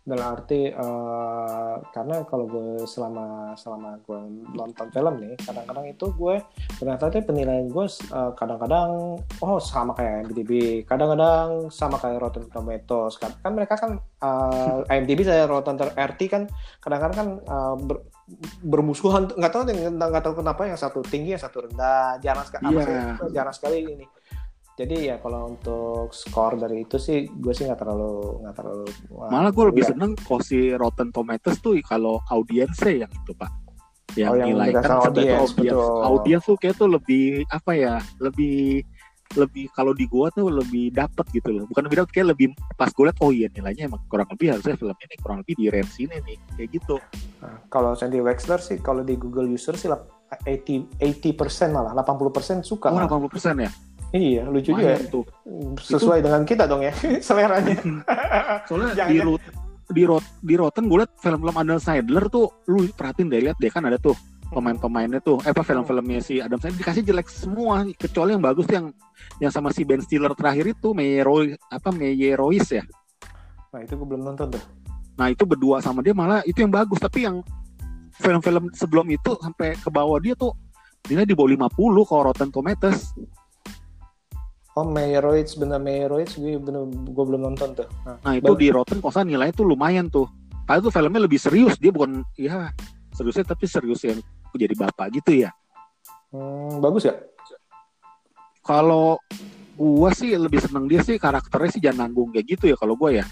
[0.00, 4.20] Dalam arti uh, karena kalau gue selama selama gue
[4.56, 6.40] nonton film nih kadang-kadang itu gue
[6.80, 10.82] ternyata tuh penilaian gue uh, kadang-kadang oh sama kayak IMDb.
[10.84, 13.16] Kadang-kadang sama kayak Rotten Tomatoes.
[13.16, 16.42] Kan, kan mereka kan uh, IMDb saya Rotten RT kan
[16.84, 18.04] kadang-kadang kan uh, ber,
[18.62, 22.18] bermusuhan nggak tahu nggak tahu kenapa yang satu tinggi yang satu rendah.
[22.22, 23.16] Jarang sekali yeah.
[23.34, 24.06] jarang sekali ini.
[24.80, 28.88] Jadi ya kalau untuk skor dari itu sih gue sih nggak terlalu nggak terlalu
[29.28, 29.92] malah gue lebih ya.
[29.92, 33.52] seneng kalau si Rotten Tomatoes tuh kalau audiensnya yang itu pak.
[34.18, 35.54] Yang, oh, yang nilai kan audiens,
[36.02, 38.82] audiens tuh kayak tuh lebih apa ya lebih
[39.38, 42.90] lebih kalau di gua tuh lebih dapet gitu loh bukan lebih dapet kayak lebih pas
[42.90, 45.94] gue liat oh iya nilainya emang kurang lebih harusnya film ini kurang lebih di range
[46.02, 46.96] ini nih kayak gitu
[47.38, 52.56] nah, kalau Sandy Wexler sih kalau di Google user sih 80 80 malah 80 persen
[52.66, 53.72] suka oh 80 persen ya
[54.10, 54.98] Iya, lucu juga.
[54.98, 55.06] Ya.
[55.06, 55.22] Tuh.
[55.78, 56.26] Sesuai itu...
[56.26, 56.90] dengan kita dong ya,
[57.26, 57.78] seleranya.
[58.66, 59.42] Soalnya di rot
[59.90, 63.70] di rot di Rotten gue liat film-film Adam Sandler tuh lu perhatiin deh lihat deh
[63.70, 64.14] kan ada tuh
[64.50, 65.38] pemain-pemainnya tuh.
[65.46, 66.82] Eh apa film-filmnya si Adam Sandler.
[66.82, 68.86] Dikasih jelek semua kecuali yang bagus tuh yang
[69.38, 72.84] yang sama si Ben Stiller terakhir itu Meyero apa Meyerois ya?
[73.70, 74.62] Nah itu gue belum nonton tuh.
[75.16, 76.98] Nah itu berdua sama dia malah itu yang bagus.
[76.98, 77.40] Tapi yang
[78.18, 80.52] film-film sebelum itu sampai ke bawah dia tuh
[81.08, 83.14] nilai di bawah 50 kalau Rotten Tomatoes.
[84.78, 87.88] Oh Meyerowitz bener Meyerowitz gue bener gue belum nonton tuh.
[88.06, 90.26] Nah, nah itu di Rotten kosan nilainya tuh lumayan tuh.
[90.66, 92.70] Padahal tuh filmnya lebih serius dia bukan ya
[93.14, 94.22] seriusnya tapi serius yang
[94.56, 95.50] jadi bapak gitu ya.
[96.30, 97.14] Hmm, bagus ya?
[98.62, 99.18] Kalau
[99.80, 103.22] gue sih lebih seneng dia sih karakternya sih jangan nanggung kayak gitu ya kalau gue
[103.22, 103.26] ya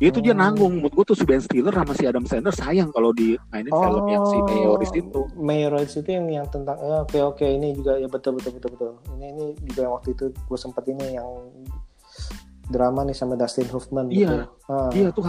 [0.00, 0.38] dia itu dia oh.
[0.40, 3.70] nanggung mood gue tuh si Ben Stiller sama si Adam Sandler sayang kalau di mainin
[3.70, 7.76] oh, film yang si Mayoris itu Mayoris itu yang yang tentang ya, oke oke ini
[7.78, 8.90] juga ya betul betul betul betul
[9.20, 11.28] ini ini juga waktu itu gue sempat ini yang
[12.66, 14.90] drama nih sama Dustin Hoffman iya ah.
[14.90, 15.22] iya tuh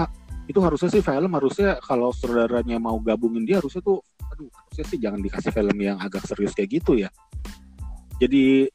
[0.49, 4.01] itu harusnya sih film harusnya kalau saudaranya mau gabungin dia harusnya tuh
[4.35, 7.07] aduh harusnya sih jangan dikasih film yang agak serius kayak gitu ya.
[8.19, 8.67] Jadi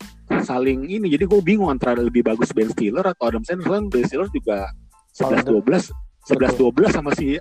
[0.45, 3.85] saling ini jadi gue bingung antara lebih bagus Ben Stiller atau Adam Sandler.
[3.93, 4.73] Ben Stiller juga
[5.13, 5.85] sebelas dua belas
[6.25, 7.37] sebelas dua belas sama si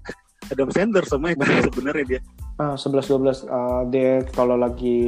[0.52, 1.40] Adam Sandler sama yang
[1.72, 2.22] sebenarnya dia.
[2.60, 5.00] Ah, sebelas dua belas ah, dia kalau lagi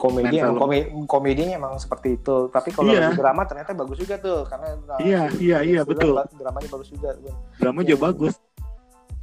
[0.00, 2.48] komedi emang komedi komedinya emang seperti itu.
[2.48, 3.12] Tapi kalau iya.
[3.12, 6.16] lagi drama ternyata bagus juga tuh karena uh, iya iya iya betul.
[6.16, 7.12] dramanya bagus juga
[7.60, 8.04] drama juga iya.
[8.08, 8.34] bagus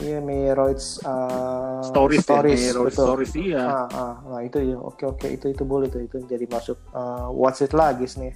[0.02, 3.06] Iya, Meroids uh, stories, stories, ya, betul.
[3.06, 3.62] stories iya.
[3.62, 7.30] Ah, ah, nah itu ya, oke oke itu itu boleh tuh itu jadi masuk uh,
[7.30, 8.34] watch it lagi nih.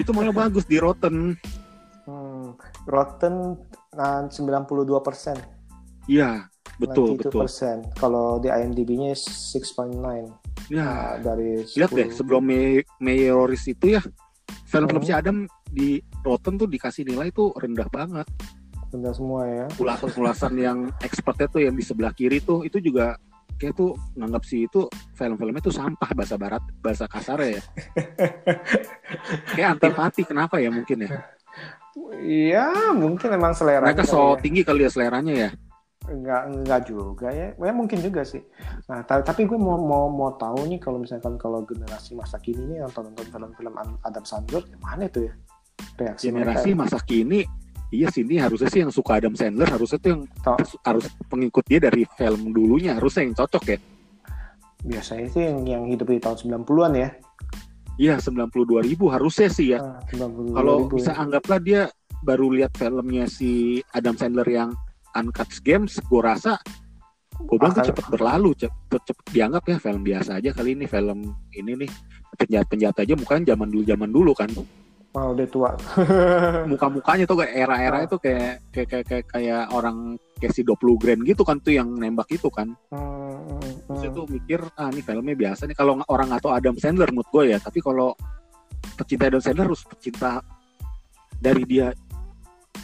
[0.00, 1.40] itu malah bagus di Rotten.
[2.04, 2.52] Hmm,
[2.84, 3.56] Rotten
[3.96, 5.40] uh, 92 persen.
[6.04, 7.48] Iya, betul betul.
[7.48, 7.88] persen.
[7.96, 10.68] Kalau di IMDb-nya 6.9.
[10.68, 11.80] Ya, uh, dari 10...
[11.80, 14.04] lihat deh sebelum May itu ya
[14.68, 15.08] film-film hmm.
[15.08, 18.28] si Adam di Rotten tuh dikasih nilai tuh rendah banget.
[18.92, 19.66] Rendah semua ya.
[19.80, 23.16] Ulasan-ulasan yang expertnya tuh yang di sebelah kiri tuh itu juga
[23.56, 27.62] kayak tuh nganggap sih itu film-filmnya tuh sampah bahasa barat bahasa kasar ya.
[29.56, 31.10] kayak antipati kenapa ya mungkin ya?
[32.20, 33.84] Iya, mungkin memang selera.
[33.84, 34.40] Mereka so ya.
[34.44, 35.50] tinggi kali ya seleranya ya.
[36.02, 37.54] Enggak, enggak juga ya.
[37.54, 38.42] Ya mungkin juga sih.
[38.90, 42.78] Nah, tapi gue mau mau mau tahu nih kalau misalkan kalau generasi masa kini nih
[42.82, 45.32] nonton nonton film-film Adam Sandler gimana itu ya?
[45.96, 46.80] Reaksi generasi mereka.
[46.84, 47.46] masa kini
[47.92, 50.22] Iya sih ini harusnya sih yang suka Adam Sandler harusnya tuh yang
[50.80, 53.78] harus pengikut dia dari film dulunya harusnya yang cocok ya.
[54.82, 57.08] Biasanya sih yang, yang hidup di tahun 90-an ya.
[58.00, 59.84] Iya 92 ribu harusnya sih ya.
[59.84, 60.00] Ah,
[60.56, 61.20] Kalau bisa ya.
[61.20, 61.92] anggaplah dia
[62.24, 64.72] baru lihat filmnya si Adam Sandler yang
[65.12, 66.56] Uncut Games, gue rasa
[67.42, 71.34] gue bilang tuh cepet berlalu, cepet, cepet dianggap ya film biasa aja kali ini film
[71.52, 71.90] ini nih
[72.38, 74.48] penjahat penjahat aja mukanya zaman dulu zaman dulu kan.
[75.12, 75.70] Wah wow, udah tua.
[76.72, 78.06] Muka-mukanya tuh kayak era-era oh.
[78.08, 81.92] itu kayak kayak kayak kayak, kayak orang kayak si 20 Grand gitu kan tuh yang
[81.92, 82.72] nembak itu kan.
[82.88, 83.92] Hmm, hmm.
[83.92, 87.52] Terus itu mikir ah ini filmnya biasa nih kalau orang atau Adam Sandler mood gue
[87.52, 87.60] ya.
[87.60, 88.16] Tapi kalau
[88.96, 90.40] pecinta Adam Sandler harus pecinta
[91.36, 91.92] dari dia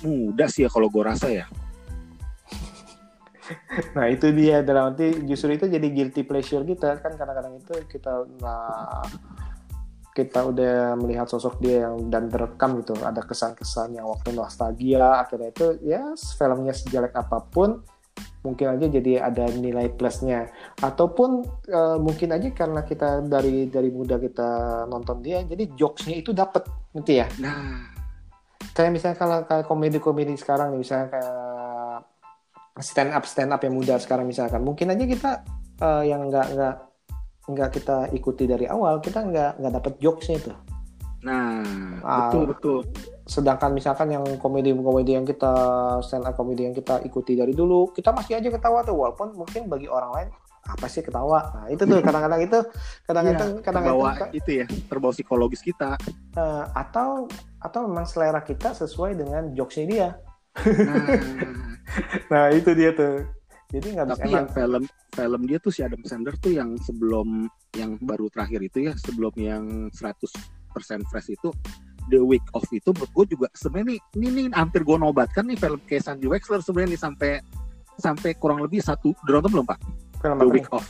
[0.04, 1.48] muda sih ya kalau gue rasa ya.
[3.96, 8.28] nah itu dia dalam arti justru itu jadi guilty pleasure kita kan kadang-kadang itu kita
[8.44, 9.00] nah
[10.18, 15.54] kita udah melihat sosok dia yang dan terekam gitu ada kesan-kesan yang waktu nostalgia akhirnya
[15.54, 17.78] itu ya filmnya sejelek apa pun
[18.42, 20.50] mungkin aja jadi ada nilai plusnya.
[20.78, 26.30] Ataupun uh, mungkin aja karena kita dari dari muda kita nonton dia jadi jokesnya itu
[26.30, 27.26] dapat nanti ya?
[27.42, 27.92] Nah,
[28.72, 31.36] kayak misalnya kalau kayak komedi-komedi sekarang nih misalnya kayak
[32.78, 35.30] stand up stand up yang muda sekarang misalkan mungkin aja kita
[35.82, 36.74] uh, yang nggak nggak
[37.48, 40.52] nggak kita ikuti dari awal kita nggak nggak dapat jokesnya itu
[41.18, 41.64] nah,
[41.98, 42.30] Ah.
[42.30, 42.78] betul betul.
[43.24, 45.52] sedangkan misalkan yang komedi-komedi yang kita
[46.00, 49.66] stand up komedi yang kita ikuti dari dulu kita masih aja ketawa tuh walaupun mungkin
[49.66, 50.28] bagi orang lain
[50.64, 52.58] apa sih ketawa nah itu tuh kadang-kadang itu
[53.02, 55.96] kadang-kadang Iya, kadang-kadang terbawa itu ya, terbawa psikologis kita.
[56.34, 57.26] eh, atau
[57.58, 60.08] atau memang selera kita sesuai dengan jokesnya dia
[60.58, 61.06] Nah,
[62.32, 63.22] nah itu dia tuh
[63.68, 67.50] jadi nggak bisa tapi yang film film dia tuh si Adam Sandler tuh yang sebelum
[67.76, 71.52] yang baru terakhir itu ya, sebelum yang 100% fresh itu
[72.08, 75.60] The Week of itu menurut gue juga sebenarnya nih, ini nih hampir gue nobatkan nih
[75.60, 77.32] film kayak Sandy Wexler sebenarnya nih sampai
[78.00, 79.12] sampai kurang lebih satu.
[79.26, 79.78] Udah nonton belum pak?
[80.24, 80.84] Film The Week nih?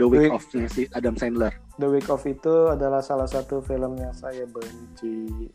[0.00, 1.52] The Week Week- of si Adam Sandler.
[1.76, 5.48] The Week of itu adalah salah satu film yang saya benci.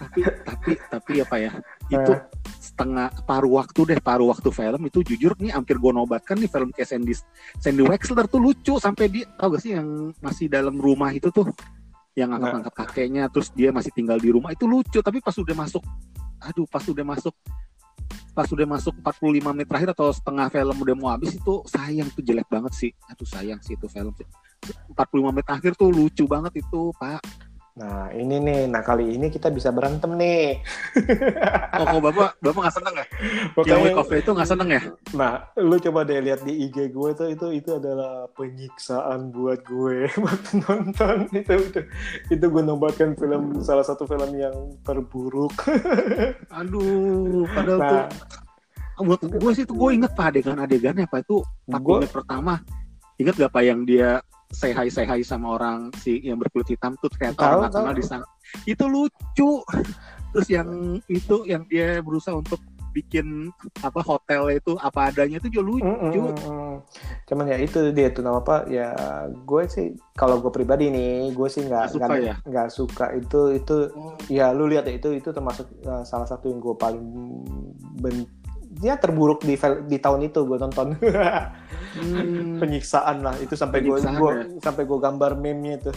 [0.00, 1.52] Tapi tapi tapi apa ya?
[1.86, 2.20] Itu Eh.
[2.56, 6.72] setengah paruh waktu deh paruh waktu film itu jujur nih hampir gue nobatkan nih film
[6.72, 7.12] kayak Sandy
[7.60, 11.52] Sandy Wexler tuh lucu sampai dia tau gak sih yang masih dalam rumah itu tuh?
[12.16, 14.56] Yang angkat-angkat kakeknya terus dia masih tinggal di rumah.
[14.56, 15.84] Itu lucu tapi pas udah masuk
[16.42, 17.30] aduh pas udah masuk
[18.32, 22.24] pas udah masuk 45 menit terakhir atau setengah film udah mau habis itu sayang tuh
[22.24, 22.90] jelek banget sih.
[23.12, 24.26] Aduh sayang sih itu film sih.
[24.96, 27.20] 45 menit akhir tuh lucu banget itu pak
[27.72, 28.60] nah ini nih.
[28.68, 30.60] Nah kali ini kita bisa berantem nih.
[31.72, 33.06] Oh kok bapak bapak nggak seneng ya?
[33.56, 34.82] Pokoknya- week off itu nggak seneng ya?
[35.16, 40.04] Nah, lu coba deh lihat di IG gue tuh itu itu adalah penyiksaan buat gue
[40.24, 41.80] waktu nonton itu itu
[42.28, 44.52] itu gue nobatkan film salah satu film yang
[44.84, 45.56] terburuk.
[46.60, 48.04] Aduh, padahal tuh
[48.92, 51.24] Nah, buat gue sih tuh gue inget pak adegan-adegannya pak.
[51.24, 52.54] Itu 40 gue menit pertama.
[53.16, 54.20] Inget gak pak yang dia
[54.52, 57.94] say hi say hi sama orang si yang berkulit hitam tuh ternyata Tahu, orang nasional
[57.96, 58.26] di sana.
[58.68, 59.64] Itu lucu.
[60.32, 62.60] Terus yang itu yang dia berusaha untuk
[62.92, 63.48] bikin
[63.80, 65.88] apa hotel itu apa adanya itu juga lucu.
[65.88, 66.74] Mm, mm, mm.
[67.24, 68.92] Cuman ya itu dia tuh nama apa ya
[69.32, 72.36] gue sih kalau gue pribadi nih gue sih nggak Nggak ya?
[72.44, 73.16] nggak suka.
[73.16, 76.76] Itu itu Oh, ya lu lihat ya itu itu termasuk uh, salah satu yang gue
[76.76, 77.02] paling
[78.00, 78.28] ben
[78.82, 79.54] dia terburuk di
[79.86, 80.92] di tahun itu gue nonton.
[81.92, 83.36] Hmm, penyiksaan lah.
[83.36, 84.48] Itu sampai gue gua, ya?
[84.64, 85.94] sampai gue gambar meme-nya tuh.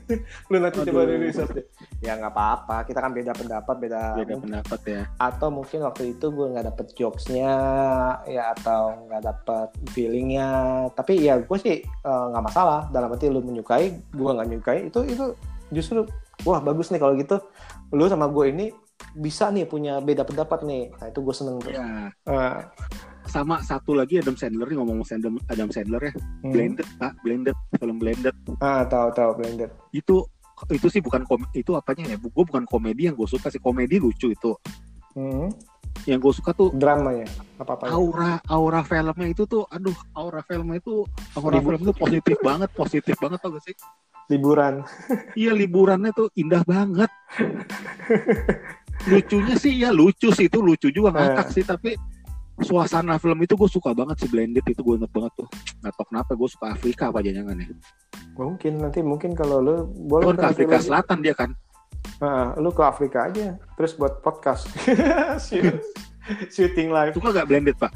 [0.54, 1.10] Lu nanti coba Aduh.
[1.10, 1.66] di research deh
[1.98, 2.86] ya nggak apa-apa.
[2.86, 5.02] Kita kan beda pendapat beda beda pendapat ya.
[5.18, 7.54] Atau mungkin waktu itu gue nggak dapet jokesnya
[8.30, 10.48] ya atau nggak dapet feelingnya.
[10.94, 12.86] Tapi ya gue sih eh, nggak masalah.
[12.94, 15.34] Dalam arti lu menyukai gue nggak menyukai itu itu
[15.74, 16.06] justru
[16.46, 17.42] wah bagus nih kalau gitu.
[17.90, 18.70] Lu sama gue ini
[19.12, 20.88] bisa nih punya beda pendapat nih.
[20.96, 21.72] Nah itu gue seneng tuh.
[21.72, 22.70] Ya Ah,
[23.28, 26.12] sama satu lagi Adam Sandler nih ngomong Adam Adam Sandler ya.
[26.42, 26.52] Hmm.
[26.52, 27.12] Blended pak.
[27.20, 28.34] Blended film Blended.
[28.58, 29.70] Ah tahu tahu blended.
[29.90, 30.26] Itu
[30.70, 32.16] itu sih bukan kom itu apanya ya?
[32.16, 33.58] Gue bukan komedi yang gue suka sih.
[33.58, 34.52] Komedi lucu itu.
[35.12, 35.52] Hmm.
[36.08, 37.28] yang gue suka tuh drama ya?
[37.60, 41.04] Apa apa aura aura filmnya itu tuh aduh aura filmnya itu
[41.36, 41.76] aura Ribut.
[41.76, 43.76] film itu positif banget positif banget tau gak sih?
[44.32, 44.82] Liburan.
[45.36, 47.12] Iya liburannya tuh indah banget
[49.08, 51.94] lucunya sih ya lucu sih itu lucu juga ngakak sih tapi
[52.62, 55.48] suasana film itu gue suka banget sih blended itu gue inget banget tuh.
[55.82, 57.66] Nggak tau kenapa gue suka Afrika apa jangan ya.
[58.38, 61.50] Mungkin nanti mungkin kalau lu Lu boleh ke Afrika lu- Selatan dia kan.
[62.22, 64.70] Nah, lu ke Afrika aja terus buat podcast.
[65.48, 65.82] Shoot-
[66.54, 67.18] shooting live.
[67.18, 67.90] Suka gak blended pak.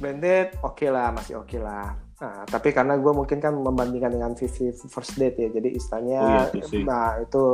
[0.00, 4.70] Blended oke lah masih oke lah nah tapi karena gue mungkin kan membandingkan dengan Vivi
[4.70, 7.44] First Date ya jadi istilahnya Oh iya, itu nah itu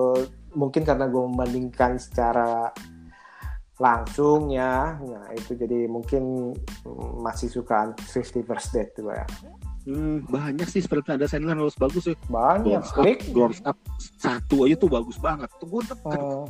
[0.53, 2.69] mungkin karena gue membandingkan secara
[3.81, 6.53] langsung ya nah itu jadi mungkin
[6.85, 9.25] mm, masih sukaan 50 First Date tuh ya
[9.89, 12.85] hmm, banyak sih film ada Sandler harus bagus sih banyak
[13.33, 13.79] Grown Up, Up
[14.21, 15.49] satu aja tuh bagus banget.
[15.57, 16.45] Tuh gue Oh.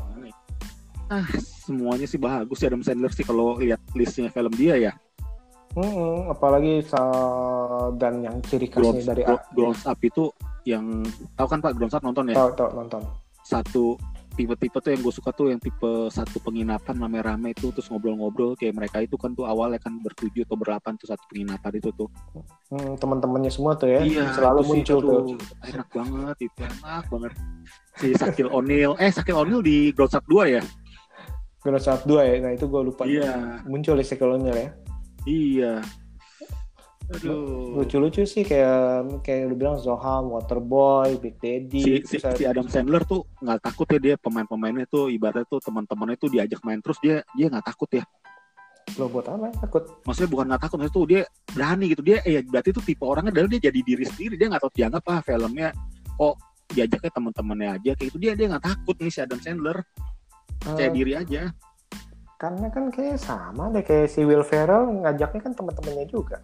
[1.09, 4.92] ah semuanya sih bagus sih Adam Sandler sih kalau lihat listnya film dia ya.
[5.79, 10.25] Mm-mm, apalagi sa- dan yang ciri khasnya dari Grown- Grown Up itu
[10.64, 12.37] yang tahu kan Pak Grown Up nonton ya?
[12.37, 13.03] tahu tahu nonton
[13.41, 13.95] Satu
[14.35, 18.71] tipe-tipe tuh yang gue suka tuh yang tipe satu penginapan rame-rame itu terus ngobrol-ngobrol kayak
[18.73, 22.07] mereka itu kan tuh awalnya kan bertujuh atau berdelapan tuh satu penginapan itu tuh.
[22.69, 27.33] Hmm, teman-temannya semua tuh ya Iya, selalu muncul tuh aduh, Enak banget itu enak banget.
[27.97, 30.62] Si Sakil O'Neal, eh Sakil O'Neal di Grown Up 2 ya?
[31.59, 33.64] Ground Up 2 ya nah itu gue lupa Iya.
[33.64, 34.69] muncul di sekolahnya ya
[35.29, 35.85] Iya.
[37.09, 37.73] Aduh.
[37.81, 41.81] lucu-lucu sih kayak kayak lu bilang Zoham, Waterboy, Big Daddy.
[41.81, 46.21] Si, si, si Adam Sandler tuh nggak takut ya dia pemain-pemainnya tuh ibaratnya tuh teman-temannya
[46.21, 48.05] tuh diajak main terus dia dia nggak takut ya.
[48.97, 49.53] lo buat apa?
[49.57, 49.85] Takut.
[50.05, 52.03] Maksudnya bukan nggak takut, maksudnya tuh dia berani gitu.
[52.05, 54.35] Dia ya berarti tuh tipe orangnya adalah dia jadi diri sendiri.
[54.37, 55.69] Dia nggak tahu dianggap ah filmnya
[56.21, 56.35] oh
[56.69, 59.81] diajaknya teman-temannya aja kayak gitu dia dia nggak takut nih si Adam Sandler
[60.61, 61.43] percaya Eh, diri aja.
[62.38, 66.38] Karena kan kayak sama deh kayak si Will Ferrell ngajaknya kan teman-temannya juga.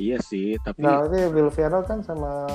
[0.00, 2.48] Iya sih, tapi Nah, Will Ferrell kan sama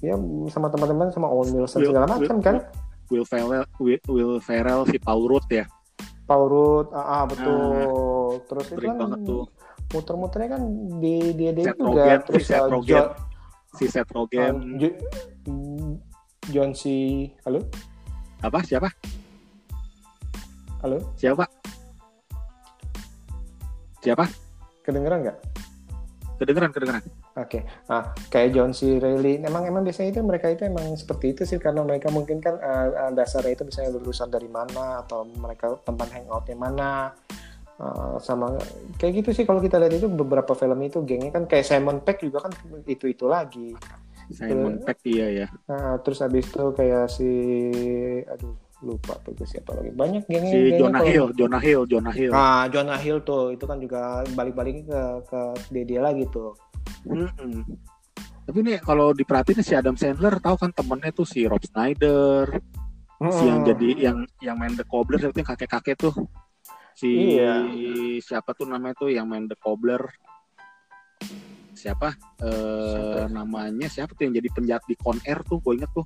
[0.00, 0.16] ya
[0.48, 2.56] sama teman-teman sama Owen Wilson Will- segala Will- macam kan.
[3.12, 5.66] Will Ferrell, Will, Will Ferrell si Paul Rudd ya,
[6.30, 8.38] Paul Rudd, ah, ah, betul.
[8.46, 9.18] Terus itu kan
[9.90, 10.62] muter-muternya kan
[11.02, 13.04] di dia dia juga Rogen, si terus Seth uh, Rogen.
[13.74, 14.98] Si Seth Rogen, Jo-
[16.54, 16.82] John C.
[17.42, 17.66] Halo,
[18.40, 18.94] apa siapa?
[20.80, 21.44] Halo, Siapa?
[24.00, 24.24] Siapa?
[24.80, 25.38] kedengeran nggak?
[26.40, 27.04] Kedengeran, kedengeran.
[27.36, 28.96] Oke, nah kayak John C.
[28.96, 32.56] Reilly, emang emang biasanya itu mereka itu emang seperti itu sih karena mereka mungkin kan
[32.56, 36.92] uh, uh, dasarnya itu misalnya lulusan dari mana atau mereka tempat hangoutnya mana,
[37.80, 38.60] Uh, sama
[39.00, 42.20] kayak gitu sih kalau kita lihat itu beberapa film itu gengnya kan kayak Simon Peck
[42.20, 42.52] juga kan
[42.84, 43.72] itu itu lagi.
[44.28, 45.46] Simon Peck iya ya.
[45.64, 47.32] Nah, terus habis itu kayak si
[48.28, 50.48] aduh lupa tuh gue siapa lagi banyak gengnya.
[50.48, 52.32] Si gengnya Jonah kalau- Hill, Jonah Hill, Jonah Hill.
[52.32, 54.00] Ah, Jonah Hill tuh itu kan juga
[54.32, 55.40] balik-balik ke ke
[55.70, 56.56] dia, dia lagi tuh.
[57.04, 57.64] Mm-mm.
[58.44, 62.50] Tapi nih kalau diperhatiin si Adam Sandler tahu kan temennya tuh si Rob Schneider,
[63.30, 66.14] si yang jadi yang yang main The Cobbler itu yang kakek-kakek tuh.
[66.96, 67.68] Si Iya.
[68.18, 70.02] siapa tuh namanya tuh yang main The Cobbler?
[71.70, 72.12] Siapa?
[72.42, 73.26] Eh Siapa ya?
[73.30, 76.04] namanya siapa tuh yang jadi penjahat di Con Air tuh gue inget tuh.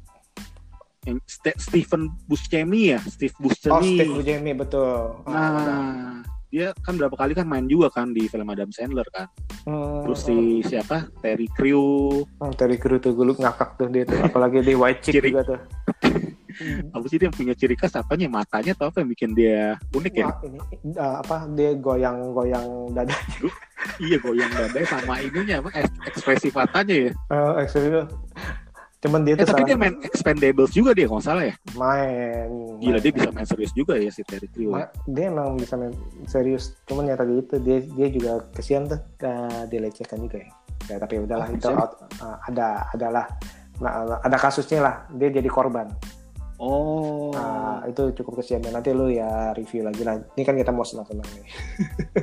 [1.04, 3.72] Yang Ste- Stephen Buscemi ya, Steve Buscemi.
[3.72, 5.20] Oh, Steve Buscemi betul.
[5.28, 5.66] Ah, benar.
[5.68, 6.12] Nah,
[6.48, 9.26] dia kan berapa kali kan main juga kan di film Adam Sandler kan.
[9.66, 11.10] Hmm, Terus si siapa?
[11.18, 12.22] Terry Crew.
[12.38, 15.60] hmm, Terry Crew tuh gue ngakak tuh dia tuh apalagi di White Chick juga tuh.
[16.94, 18.30] Apa sih dia yang punya ciri khas apanya?
[18.30, 20.30] Matanya atau apa yang bikin dia unik ya?
[20.38, 20.58] Ini
[20.94, 23.10] uh, apa dia goyang-goyang dada.
[23.98, 27.12] Iya goyang dada sama ininya apa eks- ekspresi matanya ya.
[27.34, 28.06] Eh, actually,
[29.04, 31.54] cuman dia Eh tapi dia main Expendables juga dia kalau salah ya.
[31.74, 32.48] main.
[32.80, 33.02] Gila main.
[33.04, 34.72] dia bisa main serius juga ya si Terry Crew.
[34.72, 35.92] Ma- dia emang bisa main
[36.24, 40.48] serius cuman ya tadi itu dia dia juga kesian tuh uh, dilecehkan juga ya.
[40.86, 43.24] ya tapi udahlah Oh, itu out- uh, ada adalah
[43.76, 45.92] nah, ada kasusnya lah dia jadi korban
[46.56, 47.34] Oh.
[47.34, 48.70] Nah, itu cukup kesian ya.
[48.70, 51.44] nanti lu ya review lagi lah ini kan kita mau senang senang nih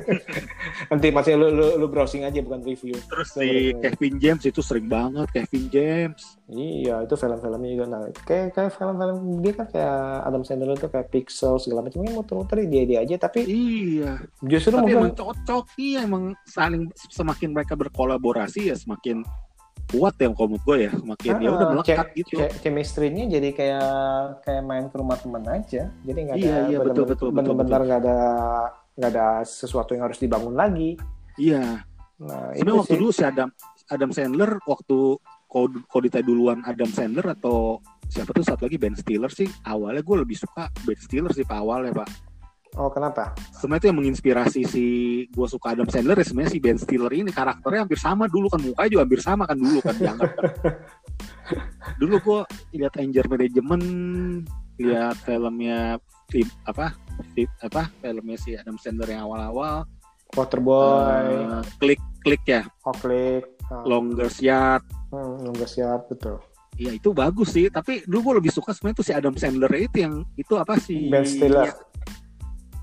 [0.90, 4.88] nanti masih lu, lu lu browsing aja bukan review Terus si Kevin James itu sering
[4.88, 6.40] banget Kevin James.
[6.48, 11.08] iya itu film-filmnya juga nah kayak kayak film-film dia kan kayak Adam Sandler itu kayak
[11.08, 14.20] Pixel segala macam ini muter-muter dia dia aja tapi Iya.
[14.42, 19.24] justru Tapi emang mungkin cocok iya emang saling semakin mereka berkolaborasi ya semakin
[19.92, 22.34] kuat ya kalau menurut gue ya semakin ya udah Ah, melekat ce- gitu.
[22.34, 23.90] ce- chemistry-nya jadi kayak
[24.40, 25.92] kayak main ke rumah teman aja.
[26.00, 28.18] Jadi nggak ada Iya, iya, betul, betul, betul, benar-benar nggak ada
[28.92, 30.96] nggak ada sesuatu yang harus dibangun lagi.
[31.36, 31.84] Iya.
[32.14, 32.98] nah Sebenarnya waktu sih.
[32.98, 33.48] dulu si Adam
[33.86, 34.98] Adam Sandler waktu
[35.44, 37.76] kalau kalau ditanya duluan Adam Sandler atau
[38.06, 39.50] siapa tuh satu lagi Ben Stiller sih.
[39.62, 42.08] Awalnya gue lebih suka Ben Stiller sih pak awalnya pak
[42.76, 43.36] oh kenapa?
[43.56, 44.84] Sebenarnya itu yang menginspirasi si
[45.28, 47.30] gue suka Adam Sandler ya sebenarnya si Ben Stiller ini.
[47.32, 50.44] Karakternya hampir sama dulu kan mukanya juga hampir sama kan dulu kan dianggap kan.
[52.00, 52.40] dulu gue
[52.80, 53.84] lihat Anger Management
[54.80, 56.00] lihat filmnya
[56.32, 56.96] film apa?
[57.36, 57.82] Film, apa?
[58.00, 59.84] Filmnya si Adam Sandler yang awal-awal.
[60.32, 61.28] Waterboy.
[61.28, 62.64] Eh, klik klik ya.
[62.88, 64.80] Oaklik uh, Longest Yard
[65.12, 66.40] hmm, nggak siap betul.
[66.80, 69.96] Iya itu bagus sih, tapi dulu gue lebih suka sebenarnya tuh si Adam Sandler itu
[70.00, 71.12] yang itu apa sih?
[71.12, 71.68] Ben Stiller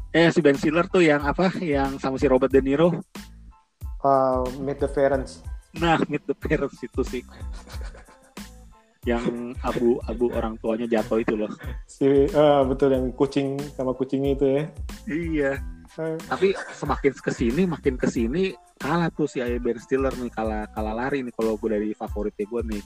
[0.09, 1.53] Eh si Ben Stiller tuh yang apa?
[1.61, 2.89] Yang sama si Robert De Niro.
[4.01, 5.45] uh, Meet the Parents
[5.77, 7.23] Nah, Meet the Parents itu sih.
[9.07, 11.47] yang abu-abu orang tuanya jatuh itu loh.
[11.87, 14.63] si ah, betul yang kucing sama kucing itu ya
[15.07, 15.51] Iya.
[15.97, 20.67] Eh, Tapi semakin ke sini, makin ke sini kalah tuh si Ben Stiller nih kalah
[20.75, 22.83] kalah lari nih kalau gue dari favoritnya gue nih.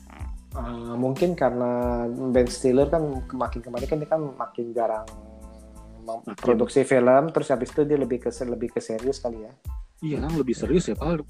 [0.54, 3.02] Uh, mungkin karena Ben Stiller kan
[3.34, 5.08] makin kemarin kan dia kan makin jarang.
[6.36, 9.52] Produksi film terus habis itu dia lebih ke lebih ke serius kali ya.
[10.04, 11.24] Iya kan lebih serius ya Pak.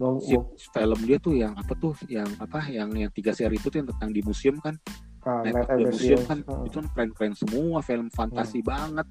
[0.00, 0.32] Mau- Si
[0.72, 1.92] film dia tuh yang apa tuh?
[2.06, 2.64] Yang apa?
[2.66, 4.80] Yang yang tiga seri itu tuh yang tentang di museum kan?
[5.22, 6.64] ah, Night Night of the Museum kan Hmm.
[6.64, 9.04] itu kan keren-keren semua film fantasi banget.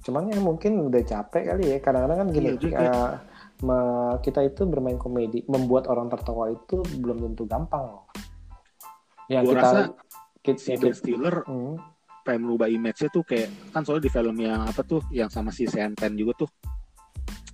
[0.00, 1.78] Cuman ya mungkin udah capek kali ya.
[1.78, 3.12] Kadang-kadang kan gini, Iya, kayak- uh,
[3.60, 8.02] me- kita itu bermain komedi, membuat orang tertawa itu belum tentu gampang loh.
[9.28, 9.80] Yang Gua kita rasa
[10.40, 11.76] kita, Si Ben Stiller Hmm.
[12.22, 15.66] Pengen merubah image-nya tuh kayak kan soalnya di film yang apa tuh yang sama si
[15.66, 16.50] Sean Penn juga tuh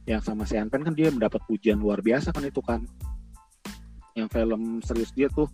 [0.08, 2.80] yang sama si Pen kan dia mendapat pujian luar biasa kan itu kan
[4.16, 5.44] yang film serius dia tuh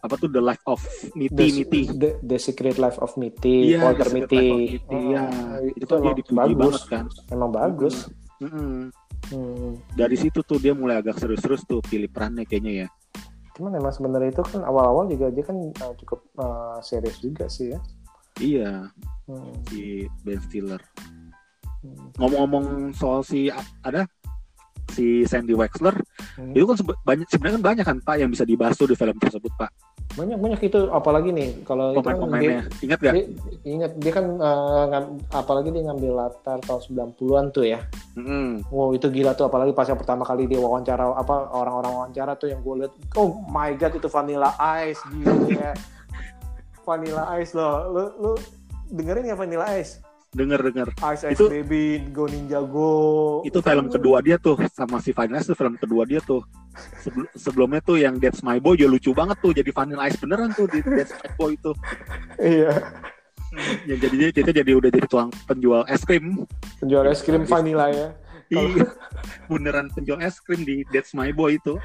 [0.00, 0.80] apa tuh The Life of
[1.12, 4.80] Mitty The, Mitty The, The Secret Life of Mitty, Iya, Walter Mitty.
[4.88, 5.22] Iya.
[5.28, 6.56] Oh, itu kan dia dipuji bagus.
[6.56, 8.08] banget kan Emang bagus.
[8.40, 8.90] Mm-mm.
[9.30, 9.78] Hmm.
[9.94, 12.88] dari situ tuh dia mulai agak serius-serius tuh pilih perannya kayaknya ya
[13.54, 17.70] Cuman emang sebenarnya itu kan awal-awal juga dia kan uh, cukup uh, serius juga sih
[17.76, 17.78] ya.
[18.38, 18.88] Iya
[19.22, 19.54] Hmm.
[19.64, 20.82] si Ben Stiller
[21.78, 22.10] Hmm.
[22.16, 24.06] ngomong-ngomong soal si ada
[24.88, 25.94] si Sandy Wexler
[26.32, 26.52] Hmm.
[26.52, 29.14] itu kan sebe- banyak sebenarnya kan banyak kan pak yang bisa dibahas tuh di film
[29.16, 29.70] tersebut pak
[30.12, 33.14] Banyak banyak itu apalagi nih kalau itu kan dia, ingat gak?
[33.14, 33.28] dia-
[33.64, 36.80] ingat dia kan uh, ngam- apalagi dia ngambil latar tahun
[37.16, 37.80] 90-an tuh ya.
[38.12, 38.60] Mm-mm.
[38.68, 42.44] Wow itu gila tuh apalagi pas yang pertama kali dia wawancara apa orang-orang wawancara tuh
[42.46, 44.52] yang gue lihat oh my god itu Vanilla
[44.82, 45.72] Ice gila ya.
[46.82, 47.74] Vanilla Ice loh.
[47.90, 48.30] Lu lu
[48.92, 50.02] dengerin ya Vanilla Ice?
[50.32, 50.88] Denger denger.
[51.12, 53.44] Ice Ice Itu- Baby Go Ninja Go.
[53.44, 56.40] Itu film kedua dia tuh sama si Vanilla Ice tuh film kedua dia tuh.
[57.04, 60.56] Sebel- sebelumnya tuh yang That's My Boy juga lucu banget tuh jadi Vanilla Ice beneran
[60.56, 61.72] tuh di That's My Boy itu
[62.40, 62.72] iya.
[63.84, 66.48] Yang jadinya kita jadi udah jadi tuang penjual es krim.
[66.80, 68.08] Penjual es krim vanilla ya.
[68.48, 68.88] Iya.
[69.52, 71.76] Beneran penjual es krim di That's My Boy itu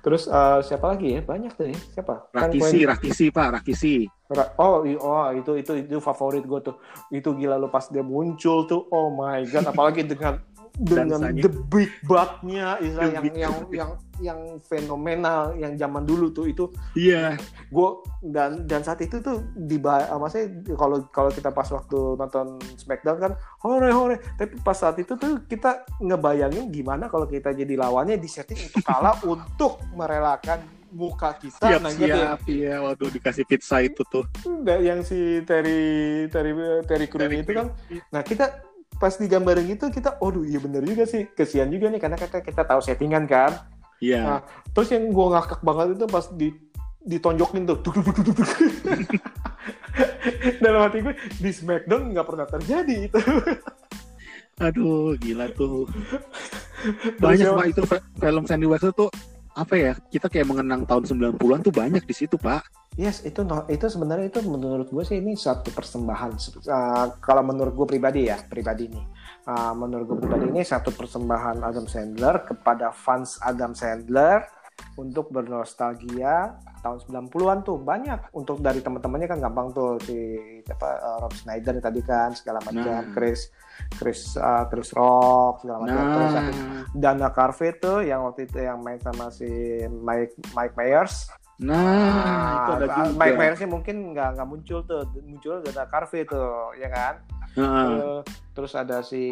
[0.00, 1.20] terus eh, siapa lagi ya?
[1.20, 1.78] Banyak tuh ya.
[1.94, 2.30] Siapa?
[2.30, 3.94] Kan Rakisi Quentin- Rakisi pak Rakisi.
[4.30, 6.76] Ra- oh oh itu itu itu favorit gue tuh.
[7.10, 8.86] Itu gila lo pas dia muncul tuh.
[8.88, 10.38] Oh my god apalagi dengan
[10.78, 11.42] dengan Dansanya.
[11.42, 13.90] the big butt-nya yang big- yang yang
[14.20, 17.40] yang fenomenal yang zaman dulu tuh itu iya.
[17.72, 17.90] gue
[18.20, 23.32] dan dan saat itu tuh di maksudnya kalau kalau kita pas waktu nonton Smackdown kan
[23.64, 24.16] hore hore.
[24.36, 28.84] Tapi pas saat itu tuh kita ngebayangin gimana kalau kita jadi lawannya di setting untuk
[28.84, 30.60] kalah untuk merelakan
[30.90, 32.16] muka kita siap nah gitu ya.
[32.18, 32.38] siap.
[32.50, 34.26] Iya waduh dikasih pizza itu tuh.
[34.66, 36.52] Yang si Terry Terry
[36.84, 37.72] Terry Terry itu kan
[38.10, 38.69] nah kita
[39.00, 41.24] pas digambarin itu kita aduh iya bener juga sih.
[41.32, 43.56] Kesian juga nih karena kita kita tahu settingan kan.
[43.98, 44.20] Iya.
[44.20, 44.40] Nah,
[44.76, 46.48] terus yang gua ngakak banget itu pas di
[47.00, 49.24] ditonjokin tuh Duk, duk, duk, duk, duk.
[50.64, 53.18] dalam hati gue di Smackdown nggak pernah terjadi itu.
[54.64, 55.88] Aduh gila tuh.
[57.24, 57.82] Banyak pak itu
[58.20, 59.08] film Sandy Wexler tuh
[59.56, 62.64] apa ya kita kayak mengenang tahun 90-an tuh banyak di situ pak
[63.00, 63.40] Yes, itu
[63.72, 66.36] itu sebenarnya itu menurut gue sih ini satu persembahan.
[66.68, 69.04] Uh, kalau menurut gue pribadi ya, pribadi nih.
[69.48, 74.44] Uh, menurut gue pribadi ini satu persembahan Adam Sandler kepada fans Adam Sandler
[75.00, 80.16] untuk bernostalgia tahun 90-an tuh banyak untuk dari teman-temannya kan gampang tuh si
[80.64, 83.12] siapa uh, Rob Schneider tadi kan segala macam Nah.
[83.12, 83.52] Chris
[84.00, 86.52] Chris uh, Chris Rock segala macam terus nah ada
[86.96, 89.48] Dana Carvey tuh yang waktu itu yang main sama si
[89.88, 91.28] Mike Mike Myers
[91.60, 96.24] nah itu ada Ah, juga Mike Myers mungkin nggak nggak muncul tuh, muncul ada Carvey
[96.24, 97.14] tuh, ya kan?
[97.50, 97.88] Heeh.
[98.00, 99.22] Eh, terus ada si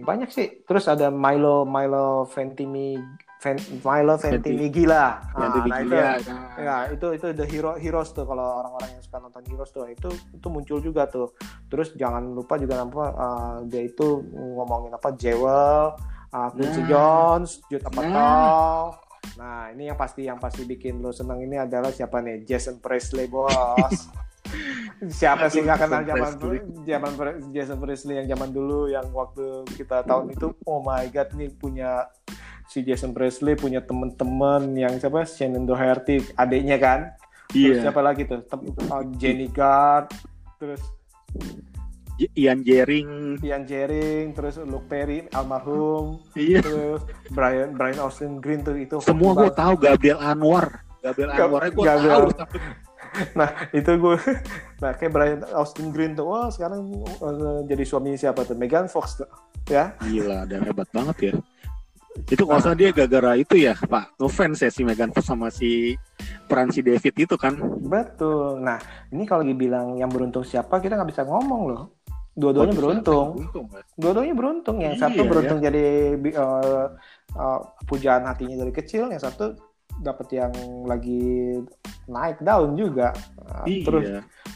[0.00, 2.96] banyak sih, terus ada Milo Milo Ventimi
[3.38, 5.20] Ven- Milo Ventimi gila.
[5.30, 6.16] Ah, lebih nah itu, gila, ya
[6.60, 6.82] nah.
[6.88, 10.46] itu itu the hero heroes tuh kalau orang-orang yang suka nonton heroes tuh itu itu
[10.48, 11.32] muncul juga tuh.
[11.68, 15.96] Terus jangan lupa juga apa eh, dia itu ngomongin apa Jewel,
[16.32, 16.88] uh, Quincy Nah.
[16.88, 17.92] Jones, Jude Nah.
[17.92, 18.12] Apatow.
[18.12, 19.08] Nah,
[19.72, 22.44] ini yang pasti yang pasti bikin lo seneng ini adalah siapa nih?
[22.44, 24.08] Jason Presley, bos.
[25.20, 26.32] siapa sih nggak kenal zaman
[26.84, 27.12] zaman
[27.56, 32.04] Jason Presley yang zaman dulu yang waktu kita tahun itu oh my god nih punya
[32.68, 35.24] si Jason Presley punya temen-temen yang siapa?
[35.24, 37.00] Shannon Doherty adiknya kan?
[37.50, 37.90] Terus iya.
[37.90, 38.46] siapa lagi tuh?
[38.46, 40.12] Tem- uh, Jenny Gard
[40.60, 40.84] terus
[42.34, 43.40] Ian Jering.
[43.40, 46.20] Ian Jering terus Luke Perry almarhum.
[46.32, 46.60] Iya.
[46.60, 47.00] Terus
[47.30, 50.84] Brian Brian Austin Green tuh itu semua gue tahu Gabriel Anwar.
[51.00, 52.20] Gabriel Gab- Anwar gue Gabriel.
[52.28, 52.48] tahu.
[53.34, 54.14] Nah itu gue
[54.82, 58.54] nah kayak Brian Austin Green tuh wah sekarang uh, jadi suami siapa tuh?
[58.54, 59.26] Megan Fox tuh
[59.66, 59.98] ya?
[59.98, 61.34] Gila dan hebat banget ya.
[62.26, 64.14] Itu kalau salah dia gara-gara itu ya pak.
[64.14, 65.98] Ngefans ya si Megan Fox sama si
[66.46, 67.58] peran si David itu kan.
[67.82, 68.62] Betul.
[68.62, 68.78] Nah
[69.10, 71.82] ini kalau dibilang yang beruntung siapa kita nggak bisa ngomong loh
[72.40, 73.28] dua-duanya beruntung.
[73.36, 73.82] beruntung ya?
[74.00, 74.76] dua-duanya beruntung.
[74.80, 75.64] Yang Iya, satu beruntung ya.
[75.68, 75.84] jadi
[76.34, 76.86] uh,
[77.36, 79.54] uh, pujaan hatinya dari kecil yang satu
[80.00, 80.52] dapat yang
[80.88, 81.60] lagi
[82.08, 83.12] naik daun juga.
[83.36, 83.84] Uh, iya.
[83.84, 84.04] terus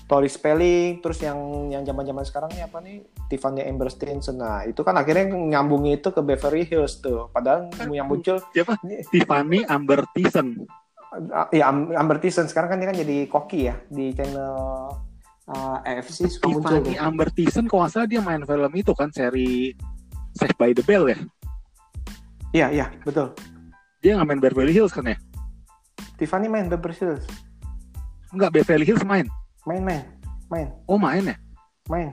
[0.05, 1.37] Tori Spelling terus yang
[1.69, 3.05] yang zaman-zaman sekarang ini apa nih?
[3.29, 4.37] Tiffany Amber Stinson.
[4.41, 7.29] Nah itu kan akhirnya nyambungnya itu ke Beverly Hills tuh.
[7.29, 8.77] Padahal yang muncul siapa?
[9.13, 10.65] Tiffany Amber Thiessen.
[11.15, 12.49] Uh, ya Am- Amber Thiessen.
[12.49, 14.57] Sekarang kan dia kan jadi koki ya di channel
[15.51, 17.01] uh, AFC suka muncul Tiffany.
[17.01, 19.73] Amber Thiessen kalau nggak salah dia main film itu kan seri
[20.35, 21.19] Saved by the Bell ya
[22.55, 23.33] iya iya betul
[24.05, 25.17] dia nggak main Beverly Hills kan ya
[26.21, 27.25] Tiffany main Beverly Hills
[28.35, 29.27] nggak Beverly Hills main
[29.65, 30.03] main main
[30.53, 31.37] main oh main ya
[31.89, 32.13] main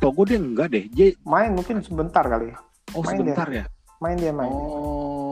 [0.00, 0.84] Tau gue dia enggak deh.
[0.96, 2.48] Dia, Main mungkin sebentar kali.
[2.96, 3.64] oh Main sebentar ya.
[4.00, 4.48] Main dia main.
[4.48, 5.29] Oh.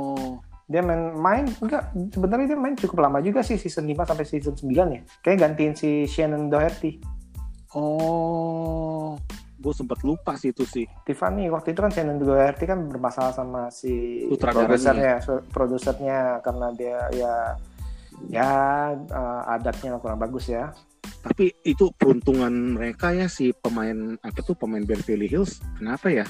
[0.68, 4.54] Dia main main enggak sebenarnya dia main cukup lama juga sih season 5 sampai season
[4.54, 5.02] 9 ya.
[5.24, 7.00] Kayak gantiin si Shannon Doherty.
[7.72, 9.16] Oh.
[9.58, 10.86] Gue sempat lupa sih itu sih.
[11.08, 17.34] Tiffany waktu itu kan Shannon Doherty kan bermasalah sama si produsernya, produsernya karena dia ya
[18.28, 18.50] ya
[18.92, 20.70] eh, adatnya kurang bagus ya.
[21.24, 25.58] Tapi itu peruntungan mereka ya si pemain apa tuh pemain Beverly Hills.
[25.80, 26.28] Kenapa ya?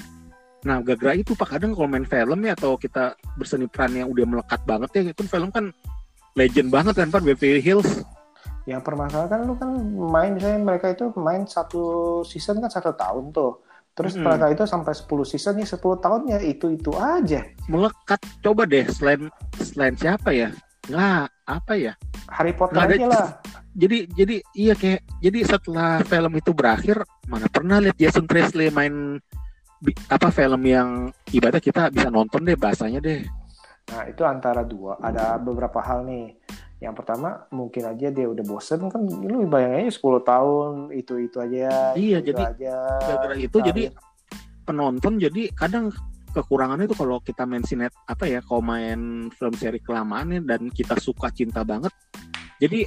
[0.59, 4.25] Nah, gara-gara itu Pak kadang kalau main film ya atau kita berseni peran yang udah
[4.27, 5.71] melekat banget ya itu film kan
[6.35, 8.03] legend banget kan Pak Beverly Hills.
[8.67, 9.71] Yang permasalahan kan lu kan
[10.11, 11.81] main misalnya mereka itu main satu
[12.21, 13.63] season kan satu tahun tuh.
[13.95, 14.27] Terus Mm-mm.
[14.27, 17.43] mereka itu sampai 10 season nih 10 tahunnya itu itu aja.
[17.67, 19.27] Melekat coba deh selain
[19.59, 20.51] selain siapa ya?
[20.87, 21.93] Nggak apa ya?
[22.29, 23.27] Harry Potter Nggak ada- aja lah.
[23.79, 26.99] Jadi jadi iya kayak jadi setelah film itu berakhir
[27.29, 29.21] mana pernah lihat Jason Presley main
[30.11, 33.23] apa film yang ibadah kita bisa nonton deh bahasanya deh.
[33.89, 34.99] Nah, itu antara dua.
[35.01, 36.37] Ada beberapa hal nih.
[36.79, 41.91] Yang pertama, mungkin aja dia udah bosen kan lu bayangin aja 10 tahun itu-itu aja.
[41.91, 42.75] Iya, itu jadi aja.
[43.03, 43.83] Gara-gara itu jadi
[44.63, 45.89] penonton jadi kadang
[46.29, 50.93] kekurangannya itu kalau kita main sinet apa ya kalau main film seri kelamaannya dan kita
[51.01, 51.89] suka cinta banget
[52.61, 52.85] jadi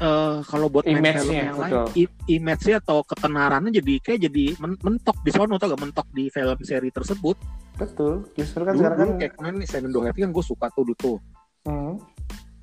[0.00, 1.86] eh kalau buat main Image-nya, film yang lain betul.
[1.94, 5.80] i- image-nya atau ketenarannya jadi kayak jadi men- mentok di sono atau gak?
[5.80, 7.36] Mentok di film seri tersebut.
[7.76, 8.24] Betul.
[8.32, 10.82] Justru kan dulu, sekarang dulu kan kayak kemarin nih Shannon Doherty kan gue suka tuh
[10.88, 11.16] dulu tuh.
[11.68, 12.00] Hmm,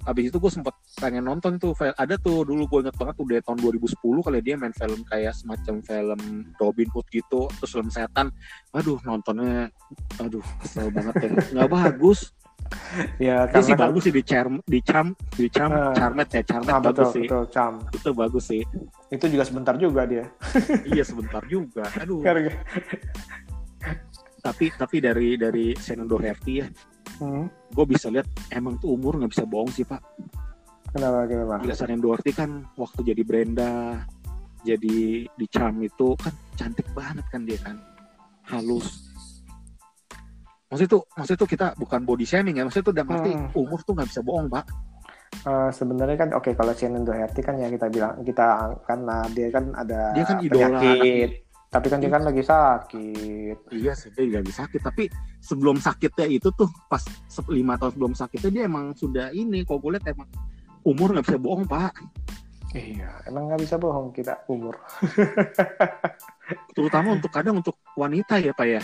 [0.08, 0.72] Abis itu gue sempet
[1.04, 4.40] pengen nonton tuh film ada tuh dulu gue inget banget tuh dari tahun 2010 kali
[4.40, 6.20] dia main film kayak semacam film
[6.56, 8.32] Robin Hood gitu terus film setan.
[8.72, 9.68] Aduh nontonnya
[10.16, 12.32] aduh kesel banget ya nggak bagus
[13.18, 15.94] ya dia sih kan- bagus sih di charm di charm di charm Ah.
[15.94, 17.74] charmet ya charmet Ah, bagus betul, sih betul, Cam.
[17.90, 18.64] itu bagus sih
[19.08, 20.26] Itu juga sebentar juga dia.
[20.90, 22.20] iya sebentar juga aduh
[24.40, 26.68] tapi tapi dari dari Shannon Doherty ya
[27.18, 29.98] Hmm, gue bisa lihat emang tuh umur nggak bisa bohong sih pak
[30.88, 31.58] kenapa kenapa?
[31.60, 34.06] Gila Shannon Doherty kan waktu jadi Brenda
[34.62, 37.82] jadi di Charm itu kan cantik banget kan dia kan
[38.46, 39.07] halus
[40.68, 43.50] maksudnya tuh maksudnya tuh kita bukan body shaming ya maksudnya tuh udah ngerti Hmm.
[43.56, 44.66] umur tuh nggak bisa bohong pak
[45.38, 48.48] Eh, sebenarnya kan oke kalau Shannon Doherty kan ya kita bilang kita
[48.82, 51.30] karena dia kan ada Dia kan idola penyakit.
[51.68, 53.58] Tapi kan dia kan lagi sakit.
[53.70, 57.04] iya sih dia lagi sakit tapi sebelum sakitnya itu tuh pas
[57.46, 60.32] lima tahun sebelum sakitnya dia emang sudah ini kalau gue lihat emang
[60.82, 61.92] umur nggak bisa bohong pak
[62.72, 64.76] Iya, emang nggak bisa bohong kita umur.
[66.76, 68.82] terutama untuk kadang untuk wanita ya pak ya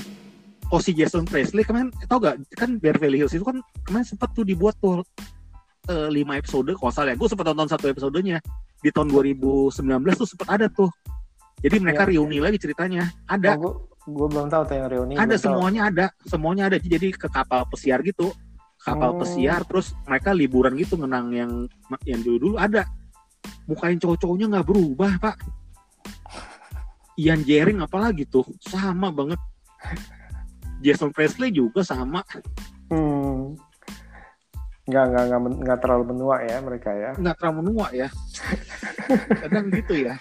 [0.74, 4.42] oh si Jason Presley kemarin tau gak kan Beverly Hills itu kan kemarin sempat tuh
[4.42, 5.06] dibuat tuh
[5.86, 7.18] eh, lima episode kalau salah ya.
[7.20, 8.40] Gue sempat nonton satu episodenya.
[8.80, 9.76] Di tahun 2019
[10.16, 10.88] tuh sempat ada tuh.
[11.60, 12.16] Jadi mereka Iya.
[12.16, 13.08] reuni lagi ceritanya.
[13.28, 13.56] Ada.
[13.60, 13.72] Gue
[14.04, 15.14] gue belum tahu tuh yang reuni.
[15.16, 15.44] ada belum tahu.
[15.44, 16.06] semuanya ada.
[16.24, 16.78] Semuanya ada.
[16.80, 18.32] Jadi ke kapal pesiar gitu.
[18.80, 19.20] Kapal Oh.
[19.20, 21.52] pesiar terus mereka liburan gitu ngenang yang
[22.04, 22.84] yang dulu dulu ada.
[23.68, 25.36] Mukain cowok-cowoknya nggak berubah pak.
[27.20, 28.48] Ian Jering apalagi tuh.
[28.60, 29.40] Sama banget
[30.84, 32.20] Jason Presley juga sama
[32.92, 33.56] Hmm.
[34.84, 37.12] Nggak, nggak, nggak, nggak terlalu menua ya mereka ya.
[37.16, 38.12] nggak terlalu menua ya
[39.42, 40.20] kadang gitu ya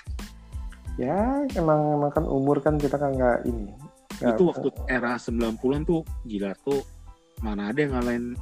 [1.00, 3.72] Ya, emang, emang kan umur kan kita kan nggak ini.
[4.20, 6.84] Nggak- itu waktu era 90-an tuh gila tuh
[7.40, 8.36] mana ada yang ngalahin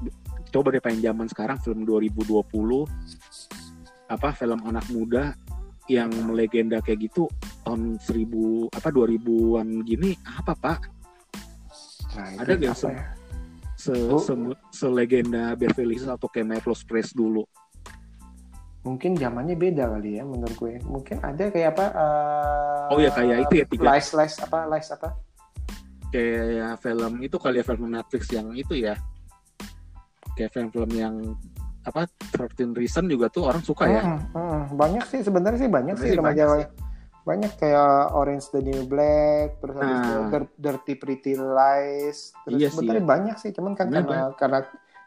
[0.51, 2.43] coba deh pengen zaman sekarang film 2020
[4.11, 5.33] apa film anak muda
[5.87, 7.31] yang melegenda kayak gitu
[7.63, 8.27] tahun 1000
[8.75, 10.91] apa 2000-an gini apa pak
[12.17, 13.03] Nah, ada nggak se- ya?
[13.75, 14.21] se, Oh.
[14.21, 17.45] se- selegenda Beverly Hills atau kayak Melrose Place dulu
[18.81, 20.81] Mungkin zamannya beda kali ya menurut gue.
[20.89, 21.87] Mungkin ada kayak apa?
[21.93, 23.85] eh, Oh ya, kayak itu ya, tiga.
[23.93, 24.65] Lies, lies apa?
[24.65, 25.09] Lies apa?
[26.11, 28.99] kayak film itu kali ya film Netflix yang itu ya
[30.35, 31.15] kayak film-film yang
[31.87, 34.63] apa 13 Reason juga tuh orang suka ya Hmm, hmm.
[34.75, 36.45] Banyak sih sebenarnya sih banyak sih remaja
[37.21, 40.29] banyak kayak Orange the New Black, terus itu Nah.
[40.31, 44.59] Dir- Dirty Pretty Lies, terus Iya sebenarnya banyak sih, cuman kan karena karena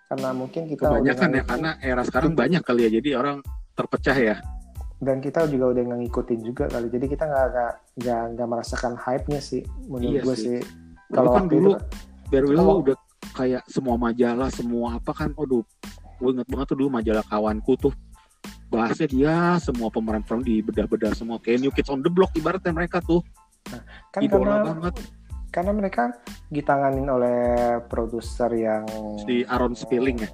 [0.05, 3.41] karena mungkin kita kebanyakan ya karena era sekarang banyak kali ya jadi orang
[3.73, 4.37] terpecah ya
[5.01, 7.47] dan kita juga udah nggak ngikutin juga kali, jadi kita nggak
[7.99, 10.45] nggak nggak merasakan hype-nya sih menurut Iya gue sih.
[10.47, 10.59] sih.
[11.11, 11.75] Kalau kan dulu
[12.31, 12.97] itu Hills udah
[13.33, 15.65] kayak semua majalah semua apa kan aduh
[16.17, 17.93] gue inget banget tuh dulu majalah kawanku tuh
[18.73, 22.99] bahasnya dia semua pemeran-pemeran di bedah-bedah semua kayak New Kids on the Block ibaratnya mereka
[23.05, 23.21] tuh
[24.09, 24.93] kan idola karena banget
[25.53, 26.03] karena mereka
[26.49, 27.39] ditanganin oleh
[27.85, 28.83] produser yang
[29.21, 30.29] si Aaron Spelling ya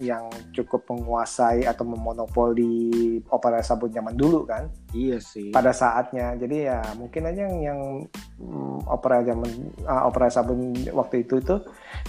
[0.00, 5.52] yang cukup menguasai atau memonopoli opera sabun zaman dulu kan Iya sih.
[5.52, 6.36] pada saatnya.
[6.36, 7.80] Jadi ya mungkin aja yang, yang
[8.40, 9.48] mm, opera zaman
[9.88, 11.56] ah, opera sabun waktu itu itu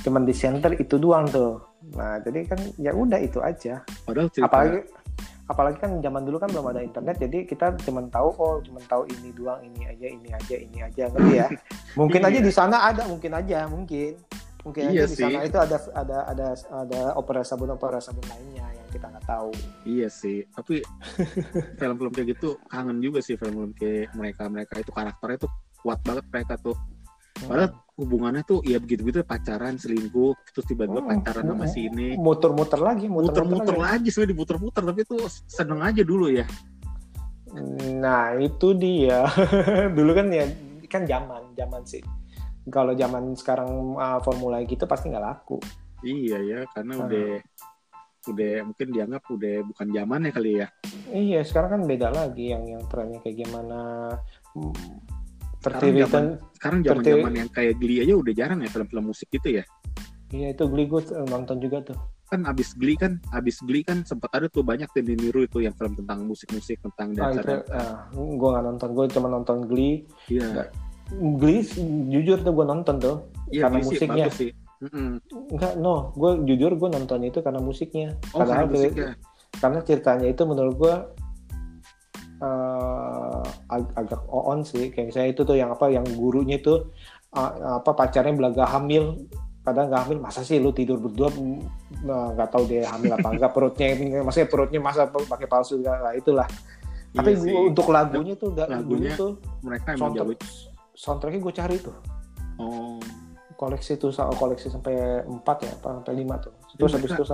[0.04, 1.64] cuman di center itu doang tuh.
[1.96, 3.84] Nah jadi kan ya udah itu aja.
[4.04, 4.80] Padahal cerita Apalagi
[5.48, 9.08] apalagi kan zaman dulu kan belum ada internet jadi kita cuman tahu oh cuman tahu
[9.08, 11.48] ini doang ini aja ini aja ini aja ngerti ya.
[12.00, 12.46] Mungkin aja Iya.
[12.46, 14.20] di sana ada mungkin aja mungkin
[14.62, 18.68] mungkin Iya aja di sana itu ada ada ada ada opera sabun opera sabun lainnya
[18.76, 19.50] yang kita nggak tahu.
[19.88, 20.84] Iya sih, tapi
[21.80, 26.54] film-film kayak gitu kangen juga sih film-film kayak mereka-mereka itu karakternya tuh kuat banget mereka
[26.60, 26.76] tuh.
[27.46, 32.08] Padahal hubungannya tuh ya begitu-begitu pacaran, selingkuh, terus tiba-tiba Hmm, pacaran sama hmm, si ini.
[32.16, 34.06] muter-muter lagi Muter-muter lagi.
[34.06, 36.46] lagi, sebenarnya diputer-puter, tapi tuh seneng aja dulu ya.
[37.98, 39.24] Nah itu dia
[39.98, 40.46] dulu kan ya
[40.88, 42.04] kan zaman zaman sih.
[42.68, 45.58] Kalau zaman sekarang uh, formula gitu pasti nggak laku.
[46.02, 47.04] Iya ya, karena Hmm.
[47.08, 47.30] udah
[48.28, 50.68] udah mungkin dianggap udah bukan zamannya kali ya.
[51.08, 53.80] Iya sekarang kan beda lagi yang yang trennya kayak gimana.
[55.70, 59.04] Hmm, Sekarang Seperti zaman- Sekarang Seperti- zaman-zaman yang kayak Glee aja udah jarang ya film-film
[59.06, 59.64] musik gitu ya.
[60.28, 61.98] iya itu Glee gue nonton juga tuh.
[62.26, 65.60] Kan abis Glee kan, abis Glee kan sempat ada tuh banyak tuh di niru itu
[65.60, 67.60] yang film tentang musik-musik tentang Ah, itu dancer.
[68.12, 70.04] gue nggak nonton, gue cuma nonton Glee.
[70.28, 70.68] Iya,
[71.34, 71.64] Glee
[72.10, 73.16] jujur tuh gue nonton tuh.
[73.48, 74.26] iya karena Glee sih musiknya.
[74.28, 74.52] bagus sih.
[74.78, 75.10] Mm-mm.
[75.56, 78.12] Enggak, no, gue jujur gue nonton itu karena musiknya.
[78.30, 79.08] Oh, karena Padahal musiknya.
[79.58, 80.94] karena ceritanya itu menurut gue
[82.38, 84.90] eh, ag- agak on sih.
[84.94, 86.90] Kayak misalnya itu tuh yang apa yang gurunya itu
[87.34, 89.26] eh, apa pacarnya belaga hamil.
[89.66, 91.28] Padahal nggak hamil masa sih lu tidur berdua?
[92.04, 93.52] Nggak tahu dia hamil apa enggak.
[93.52, 93.88] Perutnya
[94.24, 96.48] maksudnya perutnya masa pakai palsu lah itulah.
[97.12, 97.52] Tapi Iya sih.
[97.52, 99.32] gua- untuk lagunya tuh udah Lagunya tuh
[99.64, 100.40] mereka emang soundtrack
[100.98, 101.96] soundtracknya gue cari tuh.
[102.58, 102.98] Oh,
[103.54, 106.54] koleksi tuh koleksi sampai 4 ya sampai 5 tuh.
[106.78, 107.26] Terus Iya, habis itu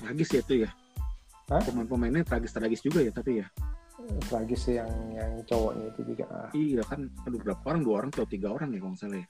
[0.00, 0.70] tragis ya itu ya.
[1.52, 1.60] Hah?
[1.60, 3.46] Pemain-pemainnya tragis-tragis juga ya tapi ya.
[4.26, 6.50] Tragis sih yang yang cowoknya itu juga Ah.
[6.50, 7.82] Iya kan, aduh berapa orang?
[7.86, 9.26] Dua orang atau tiga orang ya kalau salah ya.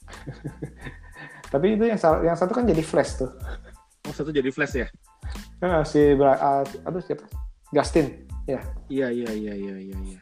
[1.53, 3.31] tapi itu yang yang satu kan jadi flash tuh
[4.05, 4.89] Oh satu jadi flash ya?
[5.65, 7.25] Ah, si ah, aduh siapa
[7.73, 8.61] Justin Iya
[8.93, 10.19] iya iya iya iya iya.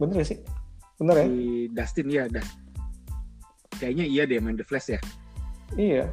[0.00, 0.38] bener gak sih
[0.96, 1.40] bener ya Si
[1.72, 2.48] Dustin ya, Das.
[3.78, 5.00] Kayaknya iya deh main The Flash ya.
[5.76, 6.04] iya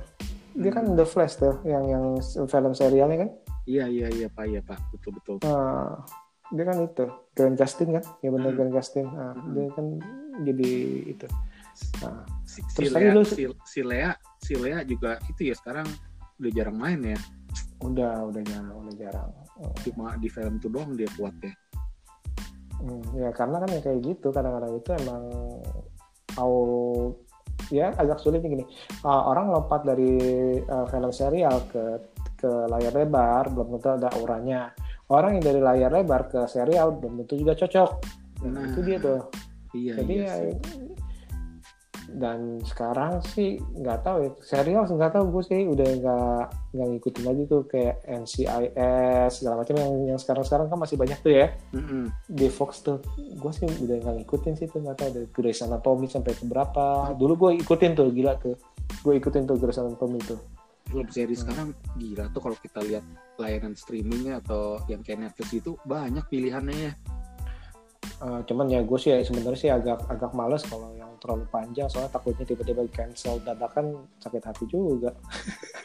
[0.55, 0.95] dia kan Hmm.
[0.95, 2.05] The Flash tuh yang yang
[2.47, 3.29] film serialnya kan
[3.65, 5.35] Iya iya iya pak iya pak betul betul.
[5.41, 6.05] Ah,
[6.55, 8.57] dia kan itu Grant Justin kan ya bener Hmm.
[8.57, 9.51] Grant Justin Ah, Hmm.
[9.51, 9.85] dia kan
[10.41, 10.71] jadi
[11.07, 11.27] itu
[12.01, 15.83] Ah, Si, Terus si Lea, lu- si, si Lea si Lea juga itu ya sekarang
[16.35, 17.19] udah jarang main ya.
[17.77, 19.71] udah udah jarang udah jarang Oh.
[19.81, 21.51] Cuma di film itu doang dia kuat ya.
[22.77, 25.23] Hmm, ya karena kan ya kayak gitu kadang-kadang itu emang
[26.33, 26.55] mau
[27.69, 28.65] ya agak sulit nih gini
[29.01, 30.11] Uh, orang lompat dari
[30.61, 31.83] uh, film serial ke
[32.35, 34.75] ke layar lebar belum tentu ada auranya
[35.11, 37.89] orang yang dari layar lebar ke serial belum tentu juga cocok.
[38.45, 39.21] Nah, Nah, itu dia tuh.
[39.75, 40.55] Iya jadi iya ya sih.
[42.15, 44.31] dan sekarang sih nggak tahu ya.
[44.39, 49.75] Serial nggak tahu gue sih udah nggak nggak ngikutin lagi tuh kayak NCIS segala macam
[49.75, 51.47] yang yang sekarang sekarang kan masih banyak tuh ya.
[51.75, 52.07] Mm-mm.
[52.29, 56.07] di Fox tuh gue sih udah nggak ngikutin sih tuh nggak tahu dari Grey's Anatomy
[56.07, 58.55] sampai ke berapa dulu gue ikutin tuh gila tuh.
[59.03, 60.39] Gue ikutin tuh Grey's Anatomy tuh
[60.95, 61.41] Film seri Hmm.
[61.43, 61.67] sekarang
[61.99, 63.03] gila tuh kalau kita lihat
[63.35, 66.93] layanan streamingnya atau yang kayak Netflix itu banyak pilihannya ya.
[68.15, 71.91] Eh, cuman ya gue sih ya sebenarnya sih agak agak males kalau yang terlalu panjang
[71.91, 75.11] soalnya takutnya tiba-tiba cancel dadakan sakit hati juga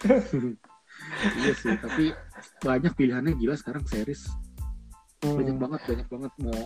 [1.42, 2.12] iya sih, tapi
[2.62, 4.30] banyak pilihannya gila sekarang series.
[5.26, 5.62] Banyak Hmm.
[5.64, 6.60] banget, banyak banget mau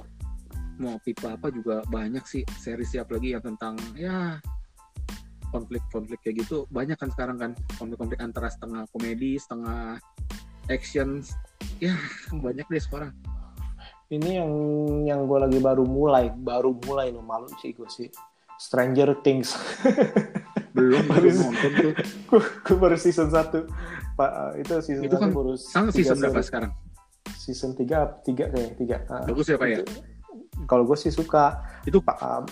[0.74, 4.42] mau tipe apa juga banyak sih series siap lagi yang tentang ya
[5.54, 10.02] konflik-konflik kayak gitu banyak kan sekarang kan konflik-konflik antara setengah komedi setengah
[10.66, 11.22] action
[11.78, 11.94] ya
[12.44, 13.14] banyak deh sekarang.
[14.04, 14.52] Ini yang
[15.06, 18.10] yang gue lagi baru mulai baru mulai lo malu sih gue sih.
[18.60, 19.54] Stranger Things.
[20.76, 21.92] Belum Baru- nonton tuh.
[22.66, 23.62] gue baru season 1
[24.14, 26.70] pak itu season Itu satu kan baru sang tiga season berapa sekarang?
[27.34, 28.96] Season 3 tiga kayak tiga.
[29.06, 29.78] Ah, bagus ya pak ya?
[30.66, 31.62] Kalau gue sih suka.
[31.86, 32.42] Itu- pak ah,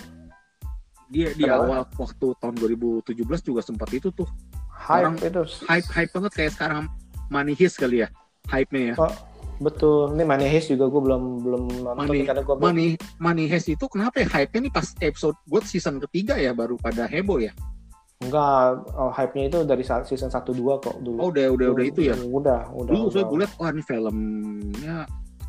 [1.12, 4.26] dia di awal waktu tahun 2017 juga sempat itu tuh.
[4.72, 5.42] Hype Orang itu.
[5.68, 6.84] hype hype banget kayak sekarang
[7.28, 8.08] Money Heist kali ya
[8.50, 8.96] hype-nya ya.
[8.98, 9.14] Oh,
[9.62, 10.16] betul.
[10.16, 11.62] Ini Money Heist juga gue belum belum
[11.94, 12.88] Money- karena gue Money
[13.22, 14.26] Money Heist itu kenapa ya?
[14.26, 17.52] Hype-nya nih pas episode gue season ketiga ya baru pada heboh ya?
[18.22, 21.18] Enggak oh, hype-nya itu dari season 1 2 kok dulu.
[21.18, 22.14] Oh udah udah udah itu ya?
[22.18, 24.96] Udah udah dulu saya gue liat wah ini filmnya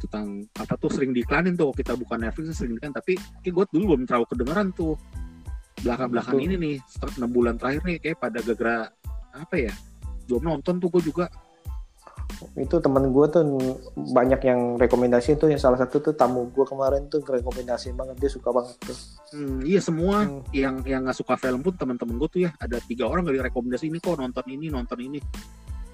[0.04, 3.96] tentang apa tuh sering diiklanin tuh kita bukan Netflix sering diiklanin tapi kayak gue dulu
[3.96, 5.00] belum terlalu kedengeran tuh
[5.84, 6.48] belakang belakang Betul.
[6.48, 8.78] ini nih setelah enam bulan terakhir nih kayak pada gara
[9.36, 9.74] apa ya
[10.26, 11.28] belum nonton tuh gue juga
[12.60, 13.44] itu temen gue tuh
[14.12, 18.32] banyak yang rekomendasi tuh yang salah satu tuh tamu gue kemarin tuh rekomendasi banget dia
[18.32, 18.98] suka banget tuh
[19.34, 20.46] Hmm, iya semua Hmm.
[20.54, 23.90] yang yang nggak suka film pun teman-teman gue tuh ya ada tiga orang gak direkomendasi
[23.90, 25.18] ini kok nonton ini nonton ini.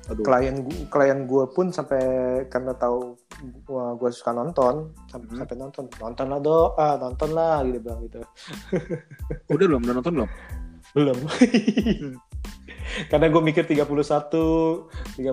[0.09, 0.23] Aduh.
[0.23, 2.01] klien gu- klien gue pun sampai
[2.45, 3.13] karena tahu
[3.61, 5.37] gua, gua suka nonton sampai, Hmm.
[5.39, 8.19] sampai nonton nonton lah do ah, nonton lah gitu bilang gitu
[9.53, 10.29] Udah belum udah nonton belum?
[10.89, 12.17] belum Hmm.
[13.11, 13.85] karena gue mikir 31
[15.13, 15.29] 31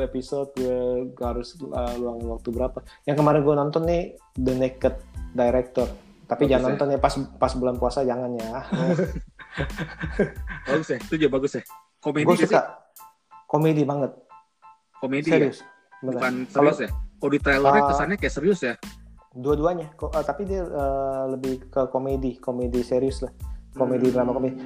[0.00, 0.78] episode gue,
[1.10, 4.02] gue harus uh, luang waktu berapa yang kemarin gue nonton nih
[4.32, 4.94] The Naked
[5.32, 5.90] Director
[6.24, 6.70] tapi Bagus jangan ya?
[6.70, 8.50] nonton ya pas pas bulan puasa jangan ya
[10.62, 11.62] Bagus ya, itu juga bagus ya.
[11.98, 12.60] Komedi gue nggak sih?
[13.50, 14.14] Komedi banget
[14.96, 15.58] Komedi ya, serius
[15.98, 16.12] bener.
[16.14, 16.90] bukan serius ya.
[16.90, 17.88] Kalau di trailernya Ah.
[17.90, 18.74] kesannya kayak serius ya.
[19.32, 23.30] dua-duanya uh, tapi dia uh, lebih ke komedi komedi serius lah
[23.72, 24.14] komedi Hmm.
[24.16, 24.58] drama komedi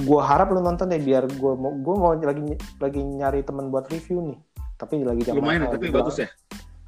[0.00, 2.42] gue harap lu nonton deh biar gue mau gue mau lagi
[2.76, 4.38] lagi nyari teman buat review nih
[4.74, 6.26] tapi lagi zaman Lumayan ya, uh, tapi bagus ya.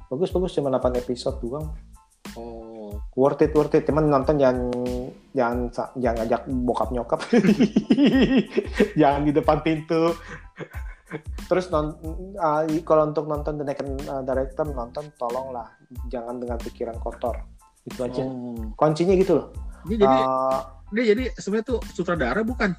[0.07, 1.71] bagus bagus cuma 8 episode doang
[2.35, 2.99] Oh.
[3.15, 4.67] worth it worth it cuman nonton jangan
[5.31, 5.57] jangan
[5.95, 7.19] jangan ajak bokap nyokap
[8.99, 10.11] jangan di depan pintu
[11.47, 11.95] terus non
[12.35, 15.71] uh, kalau untuk nonton The Naked uh, Director nonton tolonglah
[16.11, 17.39] jangan dengan pikiran kotor
[17.87, 18.75] itu aja Oh.
[18.75, 19.47] kuncinya gitu loh
[19.87, 20.59] Dia jadi Uh,
[20.91, 22.75] dia jadi sebenarnya tuh sutradara bukan?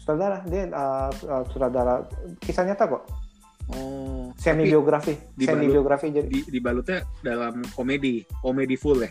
[0.00, 2.08] sutradara dia uh, uh, sutradara
[2.40, 3.02] kisah nyata kok
[3.66, 4.30] Oh.
[4.38, 9.10] semi biografi semi biografi jadi di dibalutnya dalam komedi, komedi full ya.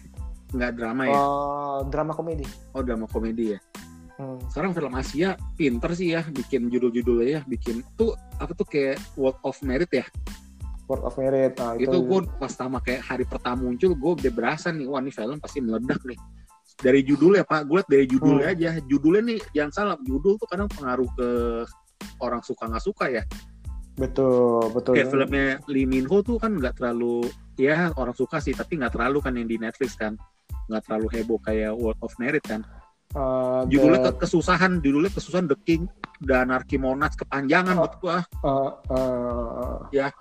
[0.56, 1.14] Nggak drama ya.
[1.14, 3.60] uh, drama komedi Oh, drama komedi ya.
[4.16, 4.40] Hmm.
[4.48, 9.40] Sekarang film Asia pinter sih ya bikin judul-judulnya ya, bikin tuh apa tuh kayak World
[9.44, 10.08] of Merit ya.
[10.86, 14.70] Word of Merit nah, itu gue pas sama kayak hari pertama muncul gue udah berasa
[14.70, 16.16] nih wah ini film pasti meledak nih.
[16.76, 18.56] Dari judulnya pak gue liat dari judulnya Hmm.
[18.56, 18.70] aja.
[18.86, 21.30] Judulnya nih jangan salah judul tuh kadang pengaruh ke
[22.22, 23.24] orang suka nggak suka ya.
[23.98, 27.26] Betul betul kayak filmnya Lee Min Ho tuh kan nggak terlalu
[27.58, 30.16] ya orang suka sih tapi nggak terlalu kan yang di Netflix kan.
[30.70, 32.62] Nggak terlalu heboh kayak World of Merit kan
[33.16, 35.88] Uh, judulnya the- ke- kesusahan judulnya kesusahan The King
[36.20, 37.82] dan Anarchy Monarchs kepanjangan Oh.
[37.82, 38.18] buat gua.
[38.40, 40.12] Uh, uh, Ya.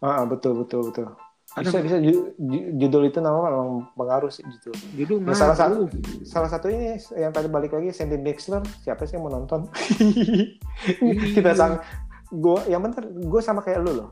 [0.00, 1.12] uh, betul betul betul.
[1.50, 2.30] Bisa Kadang bisa ju-
[2.78, 4.70] judul itu nama memang pengaruh sih judul.
[4.96, 5.90] Judul Ya, salah ngaruh.
[6.22, 8.62] salah satu ini yang tadi balik lagi Sandy Mixler.
[8.80, 9.66] Siapa sih yang mau nonton?
[11.34, 11.82] Kita sang
[12.30, 14.08] gue yang bener gue sama kayak lu loh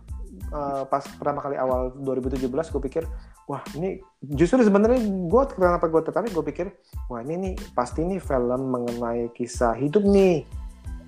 [0.48, 3.04] Eh, pas pertama kali awal 2017 gue pikir
[3.44, 6.72] wah ini justru sebenarnya gue kenapa gue tertarik gue pikir
[7.12, 10.48] wah ini nih pasti nih film mengenai kisah hidup nih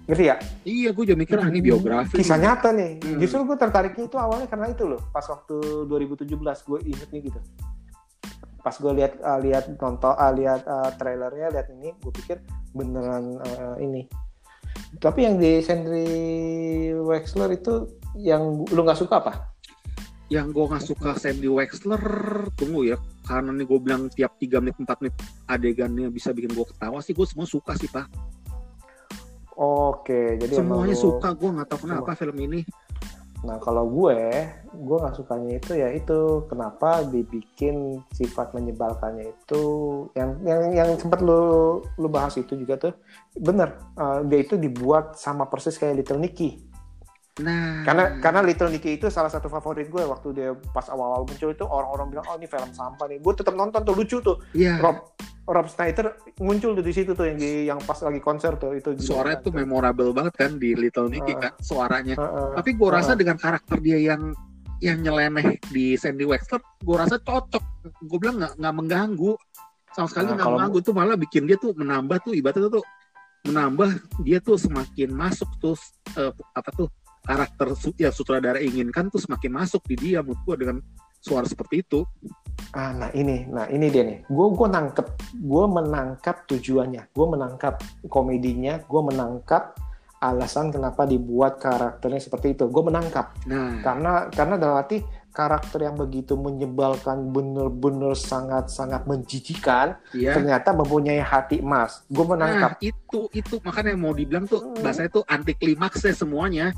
[0.04, 0.36] ngerti ya
[0.68, 2.20] Iya, gue juga mikir ah, ini biografi.
[2.20, 2.44] kisah nih.
[2.44, 3.16] nyata nih Hmm.
[3.16, 5.56] justru gue tertariknya itu awalnya karena itu loh pas waktu
[5.88, 6.36] 2017
[6.68, 7.40] gue ingetnya gitu
[8.60, 12.44] pas gue lihat uh, lihat nonton uh, lihat uh, trailernya lihat ini gue pikir
[12.76, 14.04] beneran uh, ini
[15.00, 16.12] tapi yang di Sandry
[16.92, 17.88] Wexler itu
[18.18, 19.32] yang lu nggak suka apa?
[20.30, 22.04] Yang gue nggak suka Sandy Wexler,
[22.54, 22.96] tunggu ya,
[23.26, 25.14] karena nih gue bilang tiap 3 menit 4 menit
[25.50, 28.06] adegannya bisa bikin gue ketawa sih, gue semua suka sih pak.
[29.60, 32.62] oke jadi Semuanya lu- suka, gue nggak tahu kenapa film ini.
[33.40, 34.20] Nah kalau gue,
[34.70, 39.64] gue nggak sukanya itu ya itu kenapa dibikin sifat menyebalkannya itu
[40.12, 42.94] yang yang yang sempat lu lu bahas itu juga tuh.
[43.34, 46.69] Bener uh, dia itu dibuat sama persis kayak Little Nicky
[47.40, 51.48] Nah, karena karena Little Nicky itu salah satu favorit gue waktu dia pas awal-awal muncul
[51.48, 54.76] itu orang-orang bilang oh ini film sampah nih gue tetap nonton tuh lucu tuh iya,
[54.76, 58.72] Rob Rob Schneider muncul tuh di situ tuh yang di yang pas lagi konser tuh
[58.72, 61.48] itu suaranya tuh memorable banget kan di Little Nicky Ah.
[61.48, 62.14] kan, suaranya.
[62.14, 62.48] Heeh.
[62.60, 63.18] Tapi gue rasa Ah.
[63.18, 64.30] dengan karakter dia yang
[64.78, 67.64] yang nyeleneh di Sandy Wexler, gue rasa cocok.
[68.00, 69.32] Gue bilang nggak nggak mengganggu,
[69.90, 72.84] sama sekali Nah, nggak kalau- mengganggu tuh malah bikin dia tuh menambah tuh ibaratnya tuh
[73.40, 73.88] menambah
[74.20, 75.72] dia tuh semakin masuk tuh
[76.12, 76.88] eh, apa tuh
[77.20, 77.66] karakter
[78.00, 80.76] yang sutradara inginkan tuh semakin masuk di dia menurut gue dengan
[81.20, 82.00] suara seperti itu.
[82.72, 84.24] Ah, nah ini, nah ini dia nih.
[84.30, 85.06] Gue gue nangkep,
[85.36, 87.74] gue menangkap tujuannya, gue menangkap
[88.08, 89.74] komedinya, gue menangkap
[90.20, 92.68] alasan kenapa dibuat karakternya seperti itu.
[92.68, 95.00] Gue menangkap Nah, karena karena dalam arti
[95.30, 100.34] karakter yang begitu menyebalkan, bener-bener sangat-sangat menjijikan, ya.
[100.34, 102.02] ternyata mempunyai hati emas.
[102.10, 102.76] Gue Nah, menangkap.
[102.82, 104.82] itu itu makanya mau dibilang tuh Hmm.
[104.82, 106.74] bahasanya tuh anti klimaksnya semuanya.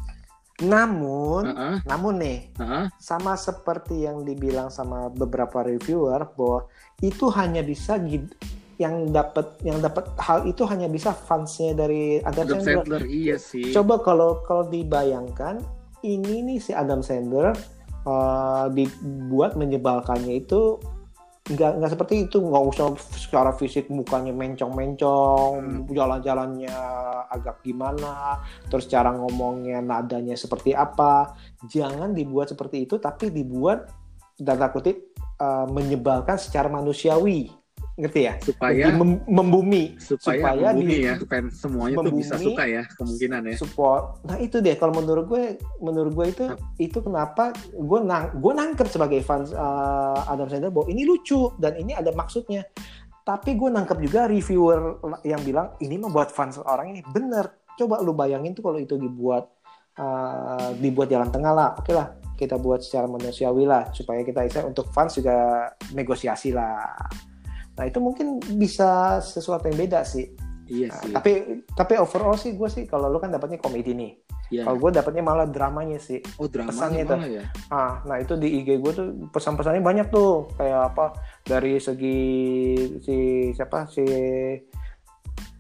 [0.62, 2.86] Namun, Heeh, namun nih, heeh.
[3.02, 6.70] sama seperti yang dibilang sama beberapa reviewer bahwa
[7.02, 7.98] itu hanya bisa
[8.80, 12.82] yang dapat yang dapat hal itu hanya bisa fansnya dari Adam, Adam Sandler.
[12.82, 13.70] Sandler iya sih.
[13.70, 15.62] Coba kalau kalau dibayangkan
[16.02, 17.54] ini nih si Adam Sandler
[18.06, 20.82] uh, dibuat menyebalkannya itu
[21.43, 22.38] nggak nggak seperti itu.
[22.38, 22.86] Nggak usah
[23.18, 25.86] secara fisik mukanya mencong-mencong Hmm.
[25.90, 26.76] jalan-jalannya
[27.32, 31.34] agak gimana terus cara ngomongnya nadanya seperti apa.
[31.66, 33.90] Jangan dibuat seperti itu tapi dibuat
[34.38, 37.61] tanda kutip eh, menyebalkan secara manusiawi
[37.97, 38.34] ngerti ya?
[38.40, 39.95] Supaya mem- membumi.
[40.01, 43.57] supaya, supaya membumi di- ya fans semuanya tuh bisa membumi, suka ya kemungkinan ya.
[43.61, 44.03] support.
[44.24, 45.45] Nah itu deh kalau menurut gue
[45.84, 46.45] menurut gue itu
[46.80, 51.76] itu kenapa gue nang gue nangkep sebagai fans uh, Adam Sandler bahwa ini lucu dan
[51.76, 52.64] ini ada maksudnya.
[53.22, 57.01] Tapi gue nangkep juga reviewer yang bilang ini mah buat fans orang ini.
[57.07, 57.61] Bener.
[57.78, 59.47] Coba lu bayangin tuh kalau itu dibuat
[60.01, 61.70] uh, dibuat jalan tengah lah.
[61.78, 66.90] Oke lah kita buat secara manusiawi lah supaya kita bisa untuk fans juga negosiasi lah
[67.73, 70.29] nah itu mungkin bisa sesuatu yang beda sih
[70.73, 71.33] iya Nah, sih tapi
[71.77, 74.12] tapi overall sih gue sih kalau lu kan dapatnya komedi nih.
[74.53, 74.68] Iya.
[74.68, 76.20] Kalau gue dapatnya malah dramanya sih.
[76.37, 77.18] oh dramanya pesannya tuh.
[77.18, 81.81] malah ya Ah, nah itu di IG gue tuh pesan-pesannya banyak tuh kayak apa dari
[81.81, 82.20] segi
[83.01, 83.16] si
[83.57, 84.05] siapa si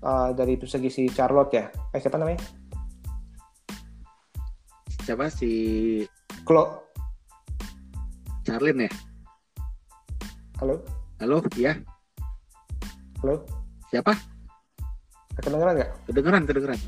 [0.04, 1.66] ah, dari segi si Charlotte ya.
[1.92, 2.40] Eh siapa namanya?
[5.02, 5.50] siapa si
[6.46, 6.78] Klo.
[8.42, 8.92] Charlene ya
[10.58, 10.82] Halo,
[11.22, 11.78] halo iya
[13.22, 13.46] halo.
[13.86, 14.18] siapa
[15.38, 15.90] Kedengeran nggak?
[16.10, 16.80] kedengeran kedengeran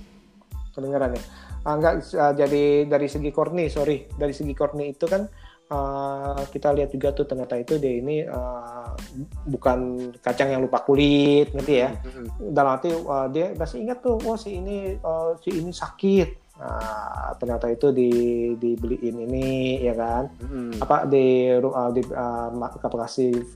[0.75, 1.23] Kedengeran ya.
[1.63, 5.31] Ah, enggak, ah, jadi dari segi Courtney, sorry, dari segi Courtney itu kan
[5.71, 8.99] ah, kita lihat juga tuh ternyata itu dia ini ah,
[9.47, 11.95] bukan kacang yang lupa kulit, ngerti ya?
[11.95, 12.51] Mm-mm.
[12.51, 17.35] dalam arti uh, dia masih ingat tuh wah si ini uh, si ini sakit nah,
[17.37, 18.11] ternyata itu di
[18.55, 19.47] dibeliin ini
[19.83, 20.31] ya kan?
[20.39, 20.79] Mm-mm.
[20.79, 22.51] apa di uh, di uh,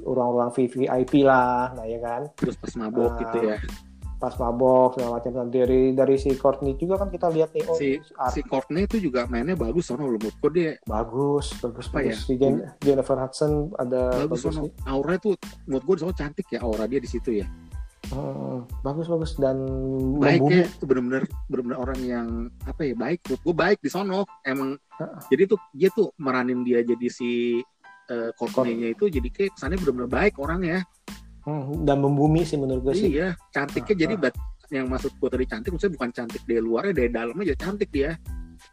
[0.04, 2.22] ruang-ruang VIP lah nah ya kan?
[2.34, 3.56] Terus pas mabok Ah, gitu ya?
[4.18, 5.30] pas mabok segala macam.
[5.30, 8.82] Nah, dari dari si Courtney juga kan kita lihat nih oh si art- si Courtney
[8.82, 10.74] itu juga mainnya bagus sono lu menurutku dia.
[10.82, 12.10] Bagus bagus Apa ya?
[12.10, 14.60] bagus si Jen- Jennifer Hudson ada bagus bagus, sono.
[14.66, 14.72] sih.
[14.90, 15.34] auranya tuh
[15.70, 17.46] menurut gue sono cantik ya aura dia di situ ya
[18.08, 19.36] Hmm, bagus bagus.
[19.36, 19.58] Dan
[20.22, 22.26] baiknya membumi tuh bener-bener bener-bener orang yang
[22.64, 23.20] apa ya baik.
[23.26, 24.24] Menurut gue baik di sono.
[24.46, 25.18] Emang Heeh.
[25.34, 27.60] jadi tuh dia tuh meranin dia jadi si
[28.08, 30.86] uh, Courtney-nya itu jadi kayak kesannya bener-bener baik orangnya.
[31.44, 33.10] Hmm, dan membumi sih menurut gue sih.
[33.12, 34.14] Iya cantiknya Ah, jadi
[34.68, 38.16] yang maksud gue tadi cantik maksudnya bukan cantik dari luarnya dari dalamnya jadi cantik dia.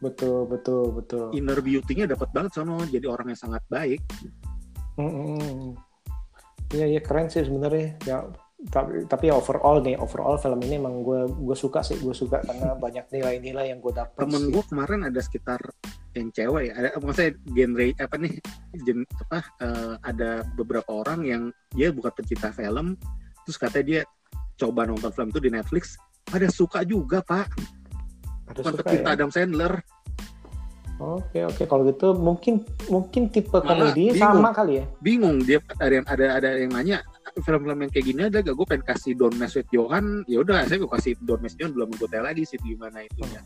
[0.00, 1.32] Betul betul betul.
[1.32, 4.00] Inner beauty-nya dapat banget sono jadi orang yang sangat baik.
[4.96, 5.76] Hmm,
[6.74, 7.94] Iya iya keren sih sebenarnya.
[8.02, 8.26] Ya
[8.56, 12.00] tapi tapi overall nih overall film ini emang gue gue suka sih.
[12.00, 15.60] Gue suka karena banyak nilai-nilai yang gue dapet temen gue kemarin ada sekitar
[16.16, 16.74] yang cewek ya.
[16.80, 18.32] Ada maksudnya genre apa nih?
[18.80, 21.42] Gen, apa eh, ada beberapa orang yang
[21.76, 22.96] dia bukan pencinta film
[23.44, 24.02] terus katanya dia
[24.56, 26.00] coba nonton film itu di Netflix
[26.32, 27.52] ada suka juga pak.
[28.48, 29.14] Ada bukan suka pecinta ya.
[29.20, 29.72] Adam Sandler.
[30.96, 31.68] Oke oke.
[31.68, 34.40] Kalau gitu mungkin mungkin tipe Malah komedi bingung.
[34.40, 34.84] sama kali ya.
[35.04, 35.36] bingung.
[35.44, 37.04] Dia ada yang ada ada yang nanya
[37.42, 40.62] film-film yang kayak gini ada gak gue pengen kasih Don't Mess With Johan ya udah
[40.66, 43.42] saya gue kasih Don't Mess Johan belum gue lagi sih gimana itunya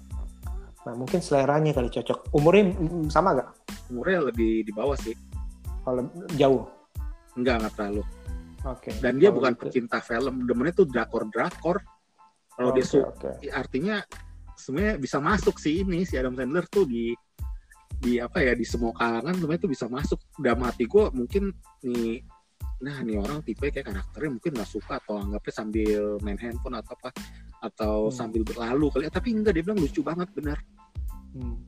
[0.81, 2.33] Nah mungkin seleranya kali cocok.
[2.33, 3.53] Umurnya mm, sama gak?
[3.93, 5.13] umurnya lebih di bawah sih
[5.83, 6.07] Kalau
[6.39, 6.65] jauh.
[7.39, 8.03] enggak nggak terlalu
[8.67, 8.91] Oke.
[8.99, 9.63] dan dia Kalau bukan gitu.
[9.67, 11.79] pecinta film demennya tuh drakor drakor
[12.59, 13.31] kalau dia Oke, suka oke.
[13.41, 13.97] Ya, artinya
[14.59, 17.15] sebenarnya bisa masuk sih ini si Adam Sandler tuh di
[18.01, 21.55] di apa ya di semua kalangan sebenarnya tuh bisa masuk dalam hati gue mungkin
[21.87, 22.21] nih
[22.81, 26.97] nah nih orang tipe kayak karakternya mungkin nggak suka atau anggapnya sambil main handphone atau
[26.97, 27.11] apa
[27.61, 28.15] atau Hmm.
[28.15, 30.59] sambil berlalu kali ya tapi enggak dia bilang lucu banget bener
[31.31, 31.63] Hmm.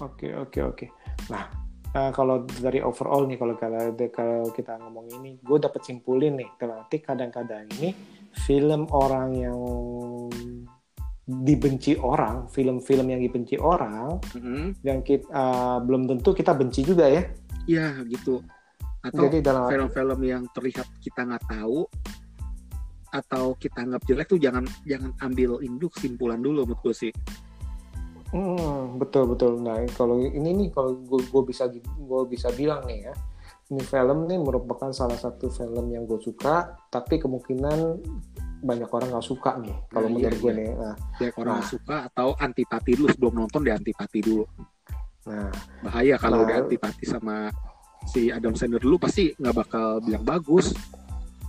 [0.00, 0.86] Oke oke oke.
[1.28, 1.44] Nah
[1.92, 6.48] eh, kalau dari overall nih kalau kalau kalau kita ngomong ini, gue dapat simpulin nih.
[6.56, 7.92] Berarti kadang-kadang ini
[8.32, 9.60] film orang yang
[11.26, 14.80] dibenci orang, film-film yang dibenci orang, Mhm.
[14.80, 17.22] yang kita eh, belum tentu kita benci juga ya.
[17.68, 18.40] Iya gitu
[19.00, 21.88] atau Jadi dalam film-film yang terlihat kita nggak tahu
[23.10, 27.12] atau kita anggap jelek tuh jangan jangan ambil induk simpulan dulu menurut gue sih
[28.30, 29.58] Hmm, betul betul.
[29.58, 33.14] Nah kalau ini nih kalau gue gue bisa gue bisa bilang nih ya,
[33.74, 37.98] ini film nih merupakan salah satu film yang gue suka, tapi kemungkinan
[38.62, 40.60] banyak orang nggak suka nih kalau Nah, iya, menurut gue iya.
[40.62, 40.70] nih.
[40.78, 41.54] Nah, ya orang Nah.
[41.58, 44.44] nggak suka atau antipati dulu sebelum nonton dia antipati dulu
[45.20, 45.52] nah
[45.84, 46.44] bahaya kalau Nah.
[46.48, 47.50] udah antipati sama
[48.04, 50.72] si Adam Sandler dulu pasti nggak bakal bilang bagus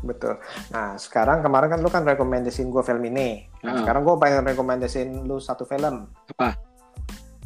[0.01, 0.33] betul.
[0.69, 3.45] Nah sekarang kemarin kan lu kan rekomendasiin gue film ini.
[3.61, 3.77] Nah, Ah.
[3.79, 6.09] sekarang gue pengen rekomendasiin lu satu film.
[6.27, 6.57] Apa?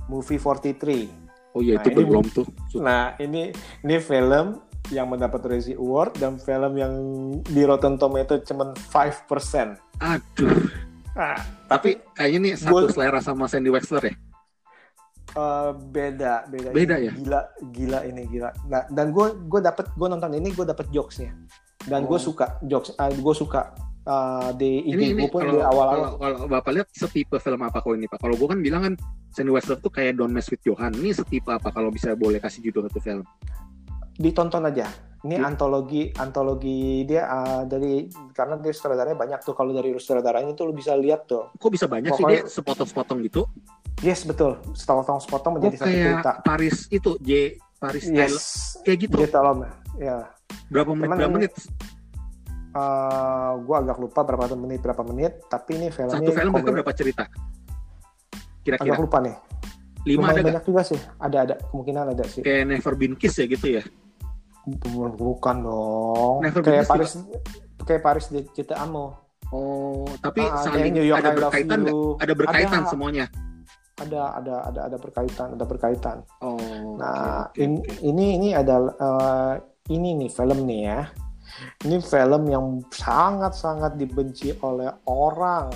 [0.07, 1.11] Movie 43.
[1.51, 2.47] oh iya Nah, itu ini- belum tuh
[2.77, 3.51] Nah ini
[3.81, 6.93] ini film yang mendapat Razzie Award dan film yang
[7.41, 9.75] di Rotten Tomato cuma 5%.
[9.97, 10.55] aduh
[11.11, 11.35] Nah,
[11.65, 14.15] tapi kayaknya nih satu Gua- selera sama Sandy Wexler ya
[15.35, 17.13] Eh, beda beda Beda Ini ya?
[17.13, 18.49] gila gila ini gila.
[18.65, 21.35] Nah, dan gue gue dapet gue nonton ini gue dapet jokesnya.
[21.83, 22.23] Dan gue Oh.
[22.23, 23.75] suka jokes uh, gue suka
[24.05, 27.83] uh, di ini gue pun kalau di kalau awal-awal kalau bapak lihat setipe film apa
[27.83, 28.17] kau ini pak?
[28.17, 28.93] Kalau gue kan bilang kan
[29.27, 32.63] Sandy Westbrook tuh kayak Don't Mess with Johan ini setipe apa kalau bisa boleh kasih
[32.63, 33.27] judul satu film?
[34.15, 34.87] Ditonton aja.
[35.19, 39.51] Ini Di- antologi antologi dia uh, dari karena dia sutradaranya banyak tuh.
[39.51, 41.51] Kalau dari sutradaranya tuh lu bisa lihat tuh.
[41.51, 42.23] Kok bisa banyak sih?
[42.23, 43.43] Pokoknya- dia sepotong-sepotong gitu
[44.03, 44.59] yes betul.
[44.75, 47.29] Sepotong-sepotong kok menjadi satu cerita Paris itu J
[47.79, 48.35] Paris yes.
[48.83, 49.15] Kayak gitu.
[49.21, 49.63] Dia tolong
[49.99, 50.27] ya.
[50.71, 51.51] Berapa menit Cuman berapa menit?
[52.75, 56.93] uh, gue agak lupa berapa menit berapa menit tapi ini filmnya satu film itu berapa
[56.95, 57.23] cerita?
[57.25, 59.35] Agak kira-kira lupa nih.
[60.05, 60.47] Lima Lumayan ada gak?
[60.53, 60.99] banyak juga sih.
[61.17, 61.55] Ada ada.
[61.71, 62.41] Kemungkinan ada sih.
[62.45, 63.83] Kayak Never Been Kiss ya gitu ya?
[64.65, 66.35] Bukan dong.
[66.45, 67.11] Never kayak Been Paris
[67.85, 69.17] kayak Paris di Cita Amo.
[69.53, 71.85] Oh tapi Ah, saling New York ada berkaitan
[72.17, 72.89] ada berkaitan Ada.
[72.89, 73.25] semuanya
[73.95, 78.91] ada ada ada ada berkaitan ada berkaitan oh nah oke, oke, in- ini ini adalah
[78.95, 79.53] eh,
[79.85, 81.01] ini nih film nih ya.
[81.85, 85.69] Ini film yang sangat sangat dibenci oleh orang.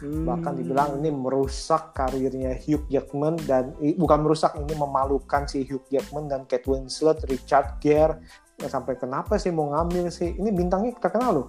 [0.00, 0.58] Bahkan Hmm.
[0.64, 6.24] dibilang ini merusak karirnya Hugh Jackman dan i- bukan merusak ini memalukan si Hugh Jackman
[6.24, 8.24] dan Kate Winslet, Richard Gere.
[8.56, 11.48] Ya, sampai kenapa sih mau ngambil sih ini bintangnya terkenal loh.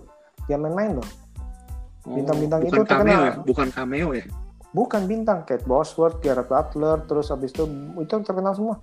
[0.52, 1.08] Dia main-main loh.
[2.04, 3.22] Oh, bintang-bintang bukan itu cameo terkenal.
[3.24, 3.34] ya?
[3.48, 4.26] Bukan cameo ya
[4.72, 7.68] bukan bintang Kate Bosworth, Gerard Butler terus habis itu
[8.00, 8.80] itu terkenal semua.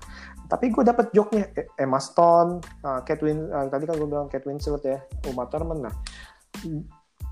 [0.49, 4.29] Tapi gue dapet joke-nya E- Emma Stone, uh, Kate Win, uh, tadi kan gue bilang
[4.29, 5.89] Kate Winslet ya, Uma Thurman.
[5.89, 5.95] Nah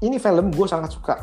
[0.04, 1.14] ini film gue sangat suka.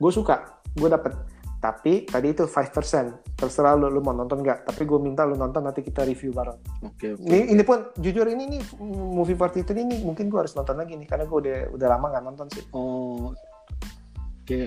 [0.00, 1.12] Gue suka gue dapet.
[1.60, 4.72] Tapi tadi itu 5% terserah lu, lu mau nonton nggak.
[4.72, 6.56] Tapi gue minta lu nonton nanti kita review bareng.
[6.88, 7.28] Oke oke.
[7.28, 10.96] Ini, ini pun jujur ini nih movie party itu ini mungkin gue harus nonton lagi
[10.96, 11.04] nih.
[11.04, 12.64] Karena gue udah udah lama nggak nonton sih.
[12.72, 13.36] Oh,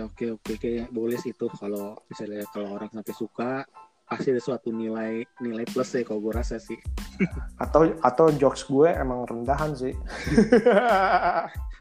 [0.08, 3.52] oke oke oke boleh sih itu kalau misalnya kalau orang sampai suka
[4.04, 6.78] pasti ada suatu nilai nilai plus ya kalau gue rasa sih.
[7.64, 9.94] atau atau jokes gue emang rendahan sih.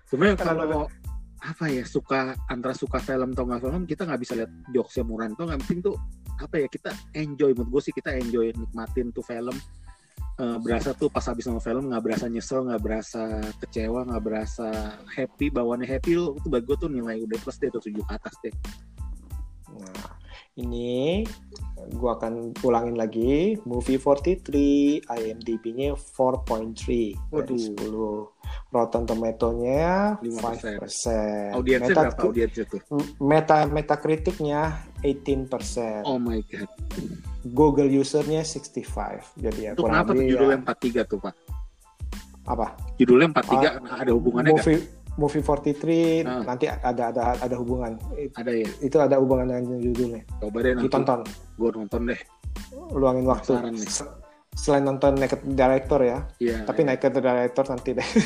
[0.08, 0.86] Sebenarnya kalau
[1.42, 5.28] apa ya suka antara suka film atau nggak film kita nggak bisa lihat jokesnya murah.
[5.34, 5.94] Tuh nggak penting tuh
[6.38, 7.50] apa ya kita enjoy.
[7.52, 9.54] Menurut gue sih kita enjoy nikmatin tuh film
[10.40, 14.96] Eh, berasa tuh pas habis nonton film nggak berasa nyesel nggak berasa kecewa nggak berasa
[15.04, 18.54] happy bawaannya happy lu itu gue tuh nilai udah plus deh tuh tujuh atas deh
[20.60, 21.24] ini
[21.96, 23.56] gua akan ulangin lagi.
[23.64, 28.28] Movie 43, IMDb-nya 4.3 dari Waduh.
[28.28, 28.72] 10.
[28.72, 30.76] Rotten Tomato-nya 5%.
[30.80, 31.56] 5%.
[31.56, 32.80] audiensnya Meta, berapa audiensnya tuh
[33.20, 34.60] Meta Metacritic-nya
[35.00, 36.04] 18%.
[36.04, 36.68] oh my god
[37.48, 39.40] Google user-nya 65.
[39.40, 41.34] Jadi ya itu kenapa tuh judulnya ya, 43 tuh pak
[42.42, 42.66] apa?
[43.00, 44.80] judulnya 43 Ah, ada hubungannya Movie
[45.14, 46.40] Movie 43 Ah.
[46.42, 48.00] nanti ada ada ada hubungan.
[48.32, 50.22] ada ya Itu ada hubungan dengan judulnya.
[50.38, 51.20] coba deh nanti Ditonton.
[51.54, 52.20] gue nonton deh
[52.90, 53.52] luangin waktu
[54.52, 58.08] selain nonton Naked Director ya Iya tapi Naked Director nanti deh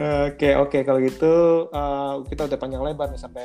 [0.00, 1.32] Oke oke kalau gitu
[1.68, 3.44] eh, kita udah panjang lebar nih sampai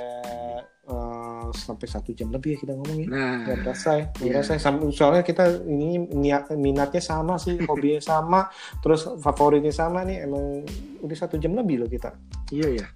[1.51, 4.31] sampai satu jam lebih ya kita ngomongin nah berasa ya nggak Iya.
[4.31, 4.61] berasa ya.
[4.61, 8.47] Sam- soalnya kita ini niat minatnya sama sih hobinya sama
[8.79, 10.63] terus favoritnya sama nih emang
[10.99, 12.15] udah satu jam lebih loh kita
[12.49, 12.87] iya ya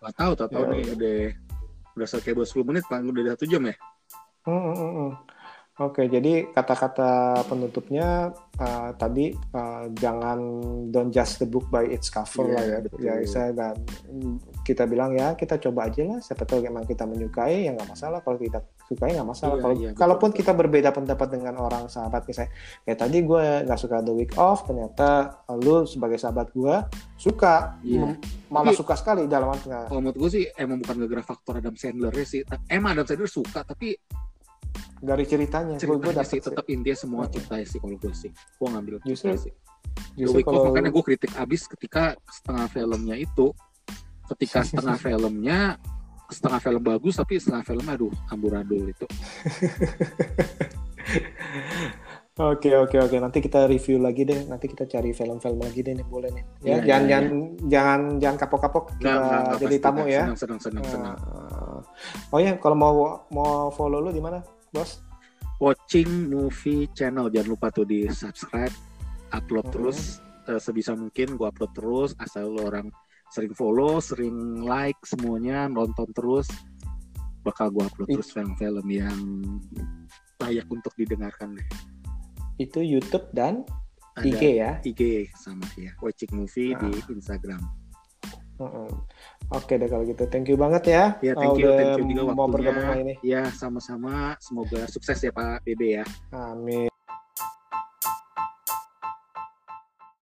[0.00, 1.16] nggak tahu tahu tahu Ya, nih udah
[1.92, 3.76] udah kayak baru 10 menit paling udah satu jam ya
[4.40, 5.10] Hmm, hmm, hmm, hmm.
[5.80, 10.36] Oke, jadi kata-kata penutupnya uh, tadi uh, jangan
[10.92, 12.78] don't judge the book by its cover Iya, lah ya.
[12.84, 12.98] betul.
[13.00, 13.80] Ya, saya dan
[14.60, 16.20] kita bilang ya kita coba aja lah.
[16.20, 18.20] Siapa tahu emang kita menyukai ya nggak masalah.
[18.20, 19.56] Kalau kita sukai nggak masalah.
[19.56, 20.38] Iya, Kalau iya, betul, kalaupun betul.
[20.38, 22.52] kita berbeda pendapat dengan orang sahabat misalnya,
[22.84, 25.08] kayak tadi gue nggak suka The Week Off, ternyata
[25.56, 26.76] lu sebagai sahabat gue
[27.16, 28.04] suka, Iya.
[28.04, 28.20] mem-
[28.52, 29.88] malah Tapi- suka sekali dalam artinya.
[29.88, 33.62] kalau menurut gue sih emang bukan gara-gara faktor Adam Sandler sih emang Adam Sandler suka
[33.62, 33.94] tapi
[35.00, 36.40] dari ceritanya, gue gue ceritanya dapet sih.
[36.44, 38.30] tetap intinya semua cerita sih kalau gue sih.
[38.30, 39.52] Gue ngambil Justru- sih.
[40.14, 43.46] The Justru Off kalau makanya gue kritik abis ketika setengah filmnya itu.
[44.28, 45.58] Ketika setengah filmnya
[46.30, 49.06] setengah film bagus tapi setengah film aduh amburadul itu.
[52.40, 53.16] Oke oke oke.
[53.20, 54.48] Nanti kita review lagi deh.
[54.48, 56.44] Nanti kita cari film-film lagi deh nih boleh nih.
[56.64, 57.24] Ya Iya, jangan iya, jangan
[57.68, 60.22] jangan jangan kapok-kapok kita nggak, jadi tamu ya.
[60.24, 61.14] Senang senang senang senang.
[61.20, 61.80] Nah,
[62.32, 62.94] oh ya kalau mau
[63.28, 64.40] mau follow lu di mana
[64.72, 65.02] bos.
[65.60, 68.72] Watching movie channel jangan lupa tuh di subscribe
[69.30, 70.18] upload terus
[70.48, 72.88] eh, sebisa mungkin gua upload terus asal lo orang
[73.30, 76.48] sering follow sering like semuanya nonton terus
[77.44, 79.20] bakal gua upload It- terus film-film yang
[80.40, 81.68] layak untuk didengarkan deh.
[82.56, 83.62] Itu YouTube dan
[84.16, 84.72] ada IG ya?
[84.80, 86.80] IG sama ya watching movie Ah.
[86.80, 87.60] di Instagram
[89.50, 90.28] Oke deh kalau gitu.
[90.28, 91.04] Thank you banget ya.
[91.24, 93.14] Ya thank you thank you juga mau bergabung ini.
[93.24, 94.36] Ya sama-sama.
[94.38, 96.04] Semoga sukses ya Pak Bebe ya.
[96.30, 96.89] Amin